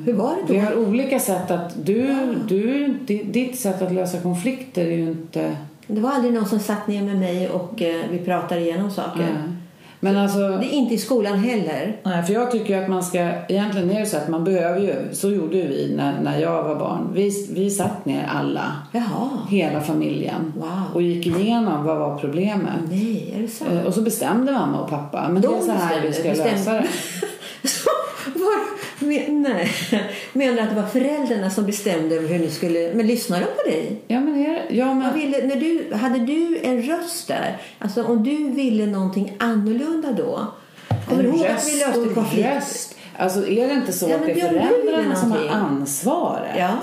[0.06, 0.54] Hur var det då?
[0.54, 2.16] vi har olika sätt att du,
[2.48, 5.56] du, di- ditt sätt att lösa konflikter är ju inte
[5.88, 9.20] Det var aldrig någon som satt ner med mig och eh, vi pratade igenom saker.
[9.20, 9.54] Nej.
[10.02, 11.98] Men alltså Det är inte i skolan heller.
[12.04, 14.96] Nej, för jag tycker att man ska, egentligen är det så att man behöver ju,
[15.12, 17.08] så gjorde vi när, när jag var barn.
[17.14, 19.30] Vi, vi satt ner alla, Jaha.
[19.50, 20.70] hela familjen Wow.
[20.94, 22.74] och gick igenom vad var problemet.
[22.90, 23.72] Nej, är det sant?
[23.74, 26.30] Eh, Och så bestämde mamma och pappa, men det De är så här vi ska
[26.30, 26.88] bestämde- lösa det.
[28.40, 29.72] Var, men, nej.
[30.34, 32.94] Menar att det var föräldrarna som bestämde över hur ni skulle...
[32.94, 34.02] Men lyssnade de på dig?
[34.08, 37.58] Ja men, är, ja, men ville, när du, hade du en röst där?
[37.80, 40.48] Alltså om du ville någonting annorlunda då?
[41.08, 42.56] Kommer du ihåg att vi löste konflikter?
[42.56, 42.96] röst.
[43.18, 46.56] Alltså är det inte så Ja, att det är föräldrarna som har ansvaret?
[46.58, 46.78] Ja.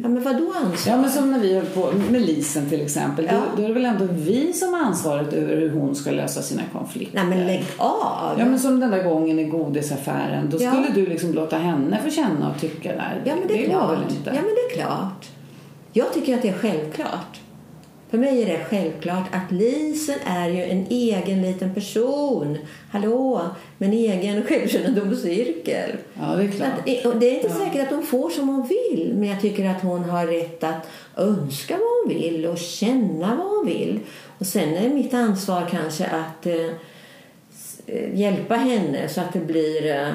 [0.00, 0.92] Ja, men vad då ansvar?
[0.92, 3.24] Ja, men som när vi höll på med Lisen till exempel.
[3.24, 3.32] Ja.
[3.32, 6.42] Då, då är det väl ändå vi som har ansvaret över hur hon ska lösa
[6.42, 7.18] sina konflikter.
[7.18, 8.38] Nej, men lägg av!
[8.38, 10.50] Ja, men som den där gången i godisaffären.
[10.50, 10.72] Då Ja.
[10.72, 13.22] skulle du liksom låta henne få känna och tycka där.
[13.24, 13.90] Ja, men det är går klart.
[13.90, 14.30] väl inte?
[14.30, 15.28] Ja, men det är klart.
[15.92, 17.40] Jag tycker att det är självklart.
[18.10, 22.58] För mig är det självklart att Lisen är ju en egen liten person.
[22.90, 23.42] Hallå,
[23.78, 25.90] med en egen självkännedomscirkel.
[26.20, 26.68] Ja, det är klart.
[26.68, 29.70] att, och det är inte säkert att hon får som hon vill, men jag tycker
[29.70, 34.00] att hon har rätt att önska vad hon vill och känna vad hon vill.
[34.38, 36.66] Och sen är mitt ansvar kanske att eh,
[37.86, 40.14] eh, hjälpa henne så att det blir eh, eh,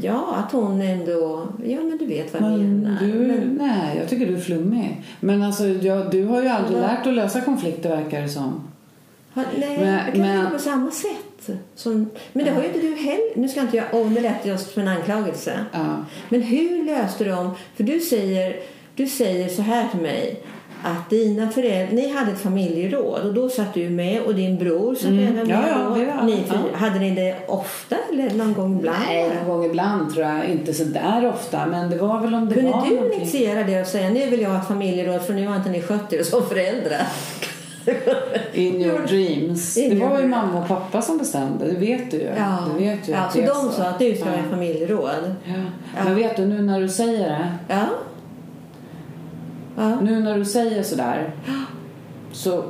[0.00, 3.00] ja, att hon ändå, ja men du vet vad jag Men menar.
[3.00, 5.02] du, Men, nej, jag tycker du är flummig.
[5.20, 6.82] Men alltså, jag, du har ju aldrig Ja.
[6.86, 8.68] lärt att lösa konflikter verkar det som.
[9.34, 11.56] ha, nej, Men- jag kan men- inte på samma sätt.
[11.74, 13.36] Som, men det har ju inte du heller.
[13.36, 15.64] Nu ska inte jag, åh nu lät jag som en anklagelse.
[15.72, 15.96] Ja.
[16.28, 17.50] Men hur löste de?
[17.76, 18.56] För du säger,
[18.94, 20.42] du säger så här till mig
[20.86, 24.94] att dina föräldrar, ni hade ett familjeråd och då satt du med och din bror
[24.94, 25.24] satt Mm.
[25.24, 26.78] även med Ja, ja, ni fyra, ja.
[26.78, 28.98] Hade ni det ofta eller någon gång ibland?
[29.06, 30.44] Nej, någon gång ibland tror jag.
[30.44, 31.66] Inte så där ofta.
[31.66, 33.20] Men det var väl om det Kunde var du någonting.
[33.20, 35.82] initiera det och säga nu vill jag ha ett familjeråd för nu har inte ni
[35.82, 37.02] skött er som föräldrar?
[38.52, 39.76] In your dreams.
[39.76, 41.64] In det your var ju mamma och pappa som bestämde.
[41.66, 42.30] Det vet du ju.
[42.36, 44.42] Ja, Du vet ju ja så de sa att du ska ha Ja.
[44.50, 45.34] familjeråd?
[45.44, 46.04] Ja.
[46.04, 47.46] Men vet du, nu när du säger det.
[47.68, 47.84] Ja.
[49.76, 50.00] Ja.
[50.00, 51.34] Nu när du säger sådär
[52.32, 52.64] så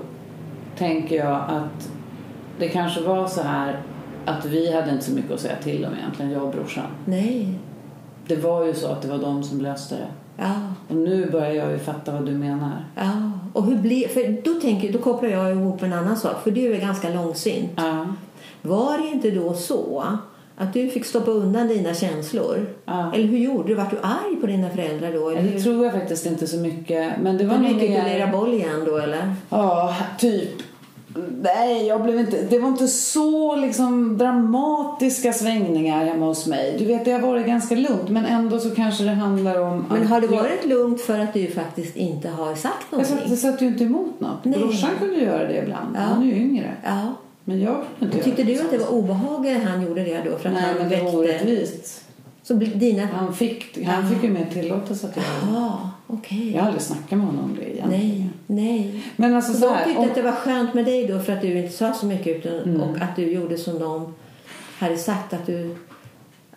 [0.79, 1.91] tänker jag att
[2.59, 3.83] det kanske var så här
[4.25, 6.87] att vi hade inte så mycket att säga till om egentligen, jag och brorsan.
[7.05, 7.59] Nej.
[8.27, 10.09] Det var ju så att det var de som löste det.
[10.37, 10.55] Ja.
[10.89, 12.85] Och nu börjar jag ju fatta vad du menar.
[12.95, 13.33] Ja.
[13.53, 16.75] Och hur blir, för då, tänker, då kopplar jag ihop en annan sak, för du
[16.75, 17.71] är ganska långsint.
[17.77, 18.07] Ja.
[18.63, 20.05] Var det inte då så
[20.57, 22.67] att du fick stoppa undan dina känslor?
[22.85, 23.13] Ja.
[23.15, 23.75] Eller hur gjorde du?
[23.75, 25.29] Vart du arg på dina föräldrar då?
[25.31, 27.13] Eller Det tror jag faktiskt inte så mycket.
[27.23, 28.33] Men det var Du och mer...
[28.33, 29.35] boll igen då eller?
[29.51, 30.51] Ja, typ.
[31.43, 36.77] Nej, jag blev inte, det var inte så liksom dramatiska svängningar hemma hos mig.
[36.79, 38.09] Du vet, det har varit ganska lugnt.
[38.09, 39.85] Men ändå så kanske det handlar om...
[39.91, 43.11] Men har det jag- varit lugnt för att du faktiskt inte har sagt Jag satt,
[43.11, 43.31] någonting?
[43.31, 44.45] jag satt ju inte emot något.
[44.45, 44.59] Nej.
[44.59, 45.89] Brorsan kunde göra det ibland.
[45.95, 46.01] Ja.
[46.01, 46.71] Han är ju yngre.
[46.85, 47.13] Ja.
[47.49, 50.39] Men jag inte Tyckte du att det var obehagligt han gjorde det då?
[50.39, 51.17] För att Nej, han men det var väckte...
[51.19, 52.05] orättvist.
[52.43, 53.07] Så dina...
[53.07, 55.59] Han fick, han fick ju mer tillåtelse att göra det.
[55.61, 56.53] Ja, okej.
[56.53, 58.09] Jag har aldrig snackat med honom om det egentligen.
[58.09, 59.03] Nej, nej.
[59.17, 61.19] Men alltså Så så de här, tyckte om, att det var skönt med dig då
[61.21, 62.81] för att du inte sa så mycket utan, Mm.
[62.81, 64.15] och att du gjorde som de
[64.79, 65.77] hade sagt att du...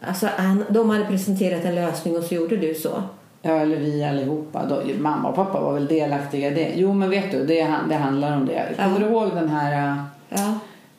[0.01, 3.03] Alltså han, de hade presenterat en lösning och så gjorde du så.
[3.41, 4.65] Ja, eller vi allihopa.
[4.65, 6.71] Då, mamma och pappa var väl delaktiga i det.
[6.75, 8.73] Jo, men vet du, det, det handlar om det.
[8.77, 9.05] Kommer Ja.
[9.07, 10.53] du ihåg den här äh, Ja.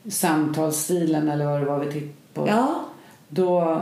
[0.08, 2.48] Samtalsstilen eller vad det var vi tittade på?
[2.48, 2.74] Ja.
[3.28, 3.80] Då,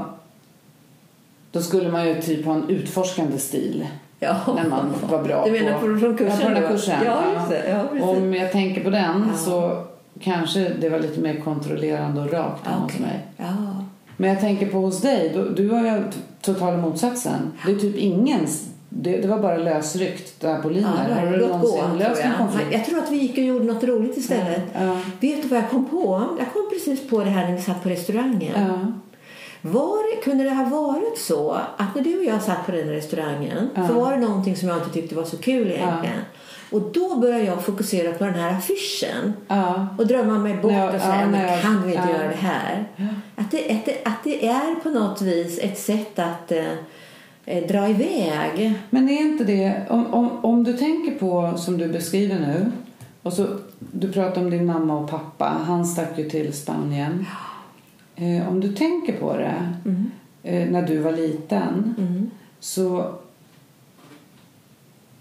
[1.52, 3.86] då skulle man ju typ ha en utforskande stil.
[4.20, 4.36] ja.
[4.56, 6.38] När man var bra Du menar på- på, från kursen?
[6.40, 6.96] Ja, på den kursen.
[7.04, 7.68] Ja, just det.
[7.70, 8.08] Ja, precis.
[8.08, 9.36] Om jag tänker på den Ja.
[9.38, 9.84] så
[10.20, 13.00] kanske det var lite mer kontrollerande och rakt än Ja, hos okej.
[13.06, 13.26] mig.
[13.36, 13.84] Ja.
[14.16, 16.02] Men jag tänker på hos dig, du, du har ju
[16.40, 17.52] totala motsatsen.
[17.66, 20.93] Det är typ ingens, det, det var bara lösryckt där på Ja, linjen.
[21.09, 22.39] det har du någonsin löst en jag.
[22.39, 22.68] konflikt?
[22.72, 24.62] Jag tror att vi gick och gjorde något roligt istället.
[24.74, 24.99] Ja.
[25.20, 26.24] Vet du vad jag kom på?
[26.39, 28.53] Jag kom precis på det här när vi satt på restaurangen.
[28.68, 28.93] Ja.
[29.61, 33.70] Var, kunde det ha varit så att när du och jag satt på den restaurangen
[33.74, 33.89] Ja.
[33.89, 36.18] så var det någonting som jag inte tyckte var så kul egentligen.
[36.70, 39.86] Och då började jag fokusera på den här affischen Ja.
[39.99, 42.18] och drömma mig bort Ja, och säga, ja, men kan vi inte ja.
[42.18, 42.84] göra det här?
[43.36, 46.64] Att, det, att, det, att det är på något vis ett sätt att eh,
[47.68, 48.74] dra iväg.
[48.90, 52.72] Men är inte det, om, om, om du tänker på som du beskriver nu,
[53.22, 53.46] och så,
[53.78, 57.26] du pratar om din mamma och pappa, han stack ju till Spanien.
[58.16, 59.72] Eh, om du tänker på det,
[60.42, 62.30] eh, när du var liten, Mm.
[62.61, 63.14] så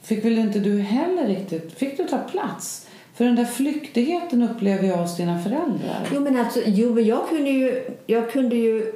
[0.01, 2.87] fick väl inte du heller riktigt, fick du ta plats?
[3.13, 6.07] För den där flyktigheten upplever jag hos dina föräldrar.
[6.13, 8.91] Jo, men alltså, jo, men jag kunde ju, jag kunde ju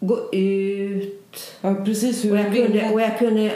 [0.00, 1.25] gå ut
[1.60, 3.52] Ja, precis hur och jag kunde, och jag kunde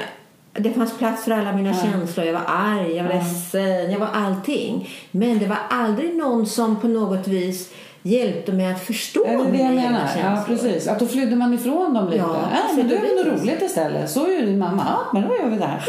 [0.52, 1.76] det fanns plats för alla mina Ja.
[1.92, 2.26] känslor.
[2.26, 3.16] Jag var arg, jag var Ja.
[3.18, 4.88] ledsen, jag var allting.
[5.10, 7.70] Men det var aldrig någon som på något vis
[8.02, 10.00] hjälpte mig att förstå Ja, det är det mina jag menar.
[10.16, 10.56] Ja, känslor.
[10.56, 10.88] precis.
[10.88, 12.16] Att då flydde man ifrån dem lite.
[12.18, 14.10] Ja, Ja, på men och är något roligt istället.
[14.10, 14.86] Så är ju din mamma.
[14.88, 15.82] Ja, men då gör vi det här.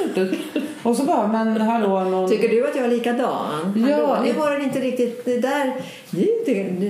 [0.84, 2.30] Och så bara, men hallå, någon...
[2.30, 3.30] Tycker du att jag är likadan?
[3.90, 3.96] Ja.
[3.96, 5.26] Hallå, det var inte riktigt.
[5.26, 5.74] Det där,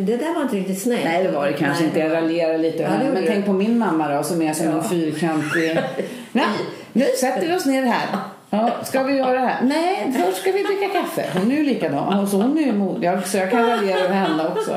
[0.05, 1.03] det, där var inte riktigt snällt.
[1.03, 1.99] Nej, det var det kanske Nej, inte.
[1.99, 3.51] Jag raljerar lite Ja, det Men tänk du.
[3.51, 4.71] på min mamma då, som är som Ja.
[4.71, 5.79] en fyrkantig...
[6.31, 6.45] Nej,
[6.93, 8.07] nu sätter vi oss ner här.
[8.49, 9.63] Ja, ska vi göra det här?
[9.63, 11.25] Nej, först ska vi dricka kaffe.
[11.39, 12.19] Hon är ju likadan.
[12.19, 13.03] Och så hon är ju mod.
[13.03, 14.71] Jag, så jag kan raljera över henne också.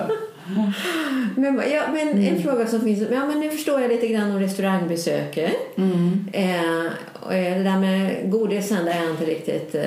[1.36, 2.36] Men, ja, men Mm.
[2.36, 3.02] en fråga som finns.
[3.12, 5.52] Ja, men nu förstår jag lite grann om restaurangbesöket.
[5.78, 6.28] Mm.
[6.32, 6.92] Eh,
[7.22, 9.74] och eh, det där med godisen, det är jag inte riktigt...
[9.74, 9.82] Eh,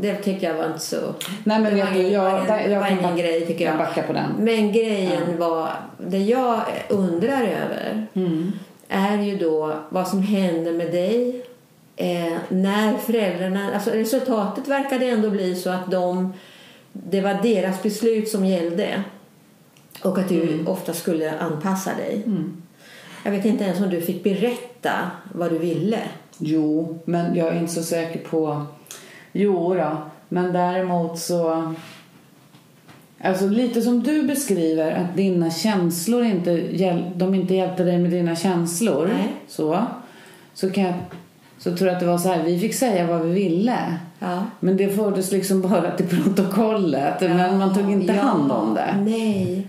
[0.00, 0.96] det tycker jag var inte så...
[1.44, 3.74] Nej, men det var jag, var jag kan ingen grej tycker jag.
[3.96, 4.30] Jag på den.
[4.38, 8.52] Men grejen var, det jag undrar över Mm.
[8.88, 11.46] är ju då vad som händer med dig
[11.96, 16.32] eh, när föräldrarna, alltså resultatet verkade ändå bli så att de,
[16.92, 19.02] det var deras beslut som gällde
[20.02, 20.68] och att du Mm.
[20.68, 22.22] ofta skulle anpassa dig.
[23.24, 24.92] Jag vet inte ens om du fick berätta
[25.32, 25.98] vad du ville.
[26.38, 28.66] Jo, men jag är inte så säker på...
[29.32, 29.96] Jo då,
[30.28, 31.74] men däremot så...
[33.24, 38.10] Alltså lite som du beskriver att dina känslor inte, hjäl- de inte hjälpte dig med
[38.10, 39.06] dina känslor.
[39.06, 39.32] Nej.
[39.48, 39.82] Så,
[40.54, 40.94] så, kan jag,
[41.58, 43.96] så tror jag att det var så här, vi fick säga vad vi ville.
[44.18, 44.44] Ja.
[44.60, 47.20] Men det fördes liksom bara till protokollet.
[47.20, 48.94] Men man tog inte Ja, hand om det.
[49.04, 49.66] Nej.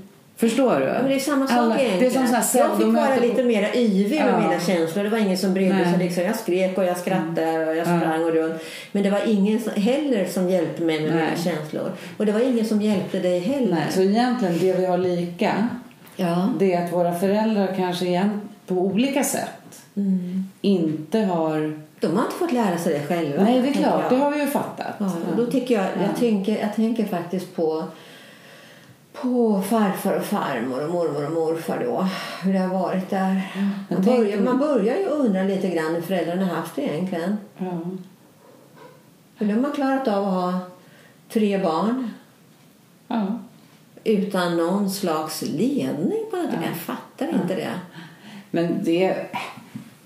[0.49, 0.85] Förstår du?
[0.85, 1.99] Ja, men det är samma sak Alla- egentligen.
[2.13, 4.39] Det är som så här jag fick vara pseudomöte på- lite mer yvig med Ja.
[4.39, 5.03] mina känslor.
[5.03, 5.97] Det var ingen som brydde sig.
[5.99, 6.23] Liksom.
[6.23, 7.99] Jag skrek och jag skrattade och jag Ja.
[7.99, 8.53] sprang och runt.
[8.91, 11.23] Men det var ingen som, heller som hjälpte mig med Nej.
[11.25, 11.91] mina känslor.
[12.17, 13.71] Och det var ingen som hjälpte dig heller.
[13.75, 15.67] Nej, så egentligen det vi har lika
[16.15, 16.49] Ja.
[16.59, 19.49] det är att våra föräldrar kanske igen på olika sätt
[19.95, 20.43] Mm.
[20.61, 21.79] inte har...
[21.99, 23.43] De har inte fått lära sig det själva.
[23.43, 24.09] Nej, det är klart.
[24.09, 24.93] Det har vi ju fattat.
[24.97, 27.83] Ja, då tycker jag, jag, tänker, jag tänker faktiskt på
[29.21, 32.07] på farfar och farmor och mormor och morfar då.
[32.43, 33.41] Hur det har varit där.
[33.89, 37.37] Man börjar, man börjar ju undra lite grann hur föräldrarna haft det egentligen.
[37.57, 37.79] Ja.
[39.37, 40.59] För de har klarat av att ha
[41.29, 42.09] tre barn
[43.07, 43.39] Ja.
[44.03, 46.53] utan någon slags ledning på något.
[46.65, 47.71] Jag fattar inte det.
[48.51, 49.15] Men det,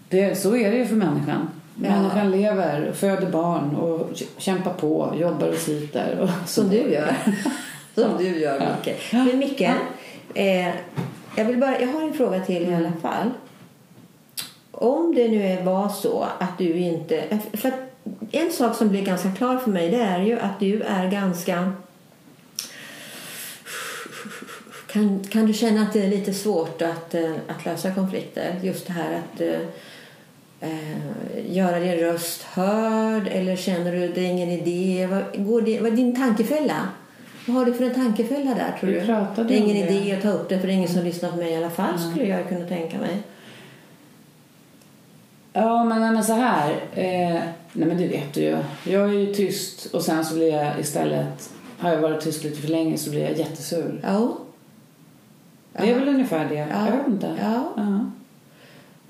[0.10, 1.50] det, så är det ju för människan.
[1.84, 1.90] Ja.
[1.90, 6.20] Människan lever, föder barn och kämpar på, jobbar och sliter.
[6.20, 6.50] Och.
[6.50, 7.16] Som du gör.
[7.98, 8.96] Som du gör, Micke.
[9.12, 9.62] Men Micke,
[10.34, 10.68] eh,
[11.36, 13.30] jag, vill bara, jag har en fråga till i alla fall.
[14.72, 17.40] Om det nu är- var så att du inte...
[17.54, 17.72] För
[18.32, 21.72] en sak som blir ganska klar för mig det är ju att du är ganska...
[24.88, 28.56] Kan, kan du känna att det är lite svårt att, eh, att lösa konflikter?
[28.64, 29.60] Just det här att eh,
[30.70, 35.08] eh, göra din röst hörd eller känner du att det är ingen idé?
[35.12, 36.88] Vad, går det, vad är din tankefälla?
[37.48, 39.44] Vad har du för en tankefälla där tror du?
[39.48, 39.94] Det är ingen det.
[39.94, 41.70] idé att ta upp det för det är ingen som lyssnar på mig i alla
[41.70, 43.24] fall skulle jag kunna tänka mig.
[45.54, 46.72] Ja, men, nej, men så här.
[46.94, 47.42] Eh,
[47.74, 48.58] nej, men det vet du ju.
[48.84, 51.50] Jag är ju tyst och sen så blir jag istället...
[51.78, 54.02] Har jag varit tyst lite för länge så blir jag jättesur.
[54.04, 54.38] Ja.
[55.74, 56.56] Det är väl ungefär det.
[56.56, 56.88] Ja.
[56.88, 57.36] Jag vet inte.
[57.42, 57.74] Ja.
[57.76, 58.00] Ja.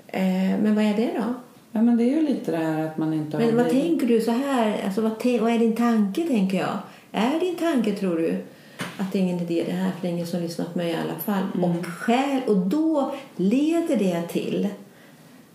[0.06, 1.34] Eh, men vad är det då?
[1.72, 3.44] Ja, men det är ju lite det här att man inte har...
[3.44, 4.82] Men vad blivit- tänker du så här?
[4.84, 5.10] Alltså, vad,
[5.40, 6.78] vad är din tanke, tänker jag?
[7.12, 8.36] Är din tanke, tror du,
[8.98, 10.90] att det är ingen idé det här för det är ingen som lyssnar på mig
[10.90, 11.44] i alla fall?
[11.54, 11.70] Mm.
[11.70, 14.68] Och, skäl, och då leder det till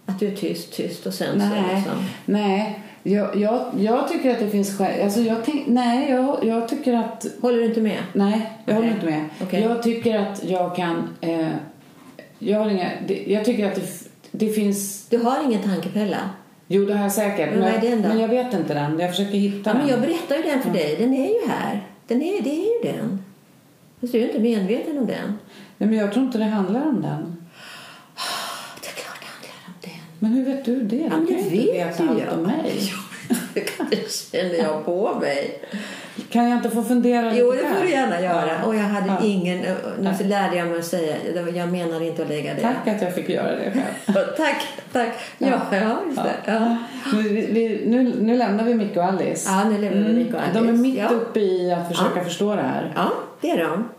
[0.06, 2.06] att du är tyst, tyst och sen så Nej, liksom...
[2.26, 2.80] nej.
[3.04, 5.04] Jag, jag, jag tycker att det finns skäl.
[5.04, 7.26] Alltså jag tänk, nej, jag, jag tycker att...
[7.41, 7.97] Håller du inte med?
[8.14, 8.95] Nej, jag håller Okej.
[8.95, 9.30] inte med.
[9.43, 9.62] Okej.
[9.62, 11.10] Jag tycker att jag kan...
[11.22, 11.47] Eh,
[12.39, 12.91] jag, har inga,
[13.28, 15.08] jag tycker att det, det finns...
[15.10, 16.30] Du har ingen tankefälla?
[16.68, 17.49] Jo, det har jag säkert.
[17.51, 18.07] Men vad är den då?
[18.07, 18.99] men jag vet inte den.
[18.99, 19.89] Jag försöker hitta Ja, men den.
[19.89, 20.95] jag berättar ju den för dig.
[20.99, 21.82] Den är ju här.
[22.07, 23.24] Den är, det är ju den.
[24.01, 25.38] Fast du är inte medveten om den.
[25.78, 27.38] Nej, men jag tror inte det handlar om den.
[28.82, 29.91] Det är klart det handlar om den.
[30.20, 30.84] Men hur vet du det?
[30.95, 32.34] Du Ja, men kan det vet ju allt jag.
[32.38, 32.91] om mig.
[33.90, 35.60] Det känner jag på mig.
[36.30, 38.48] Kan jag inte få fundera lite Jo, det får du gärna göra.
[38.62, 38.68] Ja.
[38.68, 39.20] Och jag hade Ja.
[39.24, 39.60] ingen...
[40.00, 41.16] Nu så lärde jag mig att säga...
[41.56, 42.62] Jag menar inte att lägga det.
[42.62, 44.26] Tack att jag fick göra det själv.
[44.38, 45.10] Tack, tack.
[45.38, 46.34] Ja, ja just det.
[46.52, 46.78] Ja.
[47.14, 49.50] Nu, vi, nu, nu lämnar vi Micke och Alice.
[49.52, 50.82] Ja, nu lämnar vi Micke och De är Alice.
[50.82, 51.08] mitt Ja.
[51.10, 52.94] uppe i att försöka förstå det här.
[52.96, 53.12] ja,
[53.42, 53.90] det är de.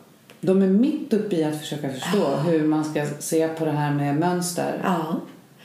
[0.41, 3.93] De är mitt uppe i att försöka förstå hur man ska se på det här
[3.93, 4.80] med mönster.
[4.85, 5.20] Ja.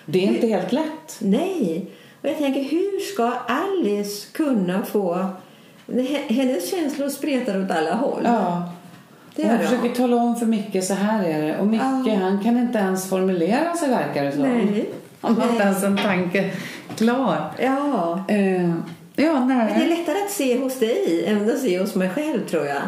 [0.05, 1.17] Det är inte helt lätt.
[1.19, 1.85] Nej.
[2.21, 5.25] Och jag tänker, hur ska Alice kunna få...
[6.27, 8.21] Hennes känslor spretar åt alla håll.
[8.23, 8.71] Ja.
[9.35, 11.57] det Hon försöker tala om för Micke så här är det.
[11.57, 12.15] Och Micke Ja.
[12.21, 14.41] han kan inte ens formulera sig verkar det som.
[14.41, 14.89] Nej.
[15.21, 15.67] Han har inte Nej.
[15.67, 16.51] ens en tanke
[16.97, 17.51] klar.
[17.59, 18.23] Ja.
[18.27, 18.69] Eh,
[19.15, 19.89] ja, Men det är nej.
[19.89, 22.81] lättare att se hos dig än att se hos mig själv, tror jag.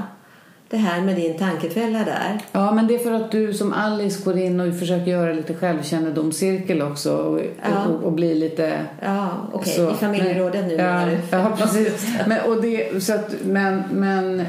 [0.71, 2.39] Det här med din tankefälla där.
[2.51, 5.53] Ja, men det är för att du som Alice går in och försöker göra lite
[5.53, 7.85] självkännedomscirkel också och, Ja.
[7.85, 8.85] och, och bli lite...
[9.01, 9.73] Ja, okej.
[9.73, 11.17] så- I familjerådet nu ja, menar du?
[11.31, 12.07] Ja, precis.
[12.27, 14.45] Men, och det, så att, men, men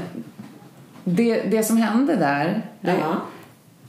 [1.04, 3.16] det, det som hände där, det, Ja.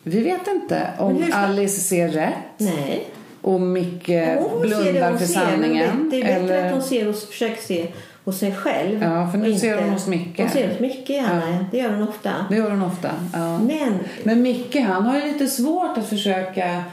[0.04, 3.08] vi vet inte om Alice ser rätt Nej.
[3.42, 6.10] och Micke det blundar för ser, sanningen.
[6.10, 7.88] Det är bättre eller, att hon ser hos, försöker se
[8.26, 9.04] hos sig själv.
[9.04, 10.40] Ja, för nu ser hon hos Micke.
[10.40, 11.50] Hon ser hos Micke, gärna.
[11.52, 11.58] Ja.
[11.72, 12.32] Det gör hon ofta.
[12.50, 13.10] det gör hon ofta.
[13.34, 13.58] Ja.
[13.60, 16.84] Men, Men Micke han har ju lite svårt att försöka...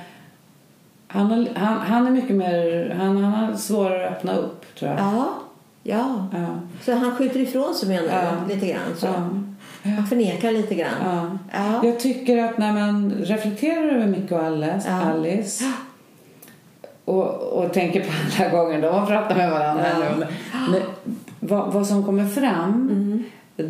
[1.09, 2.95] Han, har, han, han är mycket mer...
[2.99, 5.01] Han, han har svårare att öppna upp, tror jag.
[5.01, 5.29] ja.
[5.83, 6.27] Ja.
[6.33, 6.47] Ja.
[6.85, 8.55] Så han skjuter ifrån sig menar Ja.
[8.55, 9.07] Lite grann så.
[9.07, 9.91] Ja.
[9.91, 10.91] Han förnekar lite grann.
[11.05, 11.39] Ja.
[11.53, 11.87] Ja.
[11.87, 14.91] Jag tycker att när man reflekterar över Micke och Alice.
[14.93, 15.65] Alice
[17.05, 18.09] och, och tänker på
[18.39, 20.27] alla gånger de har pratat med varandra Ja.
[20.71, 20.83] men,
[21.41, 23.23] vad, vad som kommer fram Mm.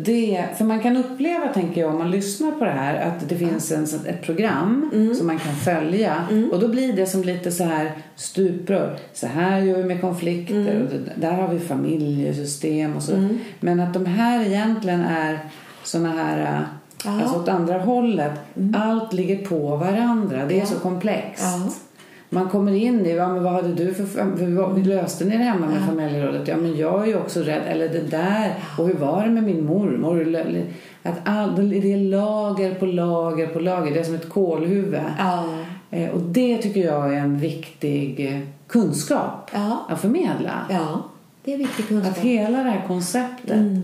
[0.03, 3.35] det, för man kan uppleva, tänker jag, om man lyssnar på det här att det
[3.35, 5.15] finns en, ett program Mm.
[5.15, 6.15] som man kan följa
[6.51, 8.97] och då blir det som lite så här stuprör.
[9.13, 10.81] Så här gör vi med konflikter Mm.
[10.83, 13.29] och det, där har vi familjesystem och så.
[13.59, 15.39] Men att de här egentligen är
[15.83, 16.61] såna här äh,
[17.05, 17.09] Ja.
[17.11, 17.21] Mm.
[17.23, 18.31] Alltså åt andra hållet.
[18.75, 20.45] Allt ligger på varandra.
[20.45, 20.65] Det är Ja.
[20.65, 21.43] så komplext.
[21.43, 21.69] Ja.
[22.33, 25.65] Man kommer in i, ja, men vad hade du för, för löste ni det hemma
[25.67, 26.47] med familjerådet?
[26.47, 29.43] Ja men jag är ju också rädd, eller det där, och hur var det med
[29.43, 30.37] min mormor?
[31.03, 34.99] Att all, det är lager på lager på lager, det är som ett kolhuvud.
[35.19, 35.43] Ja.
[35.91, 39.85] Eh, och det tycker jag är en viktig eh, kunskap Ja.
[39.89, 40.65] att förmedla.
[40.69, 41.03] ja.
[41.43, 42.11] Det är viktig kunskap.
[42.11, 43.81] Att hela det här konceptet Mm.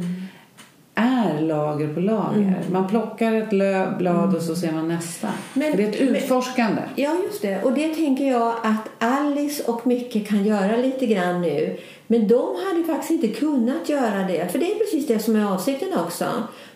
[0.98, 2.62] Är lager på lager.
[2.72, 3.50] Man plockar ett
[3.98, 5.28] blad och så ser man nästa.
[5.54, 6.82] Men- det är ett men- utforskande.
[6.96, 7.62] Ja, just det.
[7.64, 11.78] Och det tänker jag att Alice och Micke kan göra lite grann nu.
[12.08, 14.52] Men de hade faktiskt inte kunnat göra det.
[14.52, 16.26] För det är precis det som är avsikten också.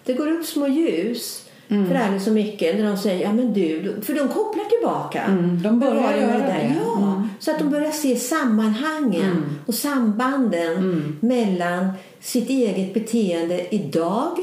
[0.06, 1.88] Det går upp små ljus Mm.
[1.88, 5.22] för Alice och Micke när de säger ja men du, för de kopplar tillbaka.
[5.24, 6.52] Mm, de börjar det göra det.
[6.54, 6.74] Mm.
[6.86, 11.18] Ja, så att de börjar se sammanhangen och sambanden Mm.
[11.20, 11.90] mellan
[12.20, 14.38] sitt eget beteende idag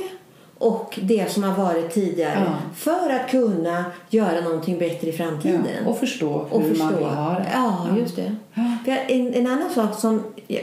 [0.59, 2.53] och det som har varit tidigare Ja.
[2.77, 5.63] för att kunna göra någonting bättre i framtiden.
[5.85, 6.97] Ja, och förstå Och hur man förstå.
[7.05, 7.47] vill ha det.
[7.55, 8.37] Ja, just det.
[8.55, 8.97] Ja.
[9.09, 10.23] En, en annan sak som...
[10.47, 10.63] Jag,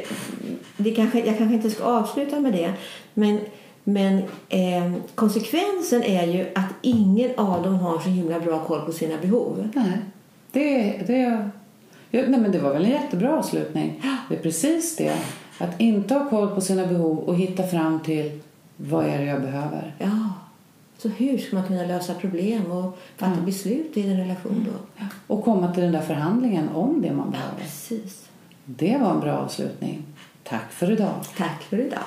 [0.77, 2.73] det kanske, jag kanske inte ska avsluta med det.
[3.13, 3.39] Men,
[3.83, 4.17] men
[4.49, 9.15] eh, konsekvensen är ju att ingen av dem har så himla bra koll på sina
[9.21, 9.69] behov.
[9.75, 9.97] Nej,
[10.51, 11.49] det, det,
[12.21, 14.01] nej, men det var väl en jättebra avslutning.
[14.29, 15.17] Det är precis det.
[15.57, 18.39] Att inte ha koll på sina behov och hitta fram till
[18.77, 19.95] vad är det jag behöver.
[19.99, 20.29] Ja.
[20.97, 25.05] Så hur ska man kunna lösa problem och fatta beslut i en relation då?
[25.27, 27.57] Och komma till den där förhandlingen om det man behöver.
[27.59, 28.25] Precis.
[28.65, 30.03] Det var en bra avslutning.
[30.43, 31.15] Tack för idag.
[31.37, 32.03] Tack för idag.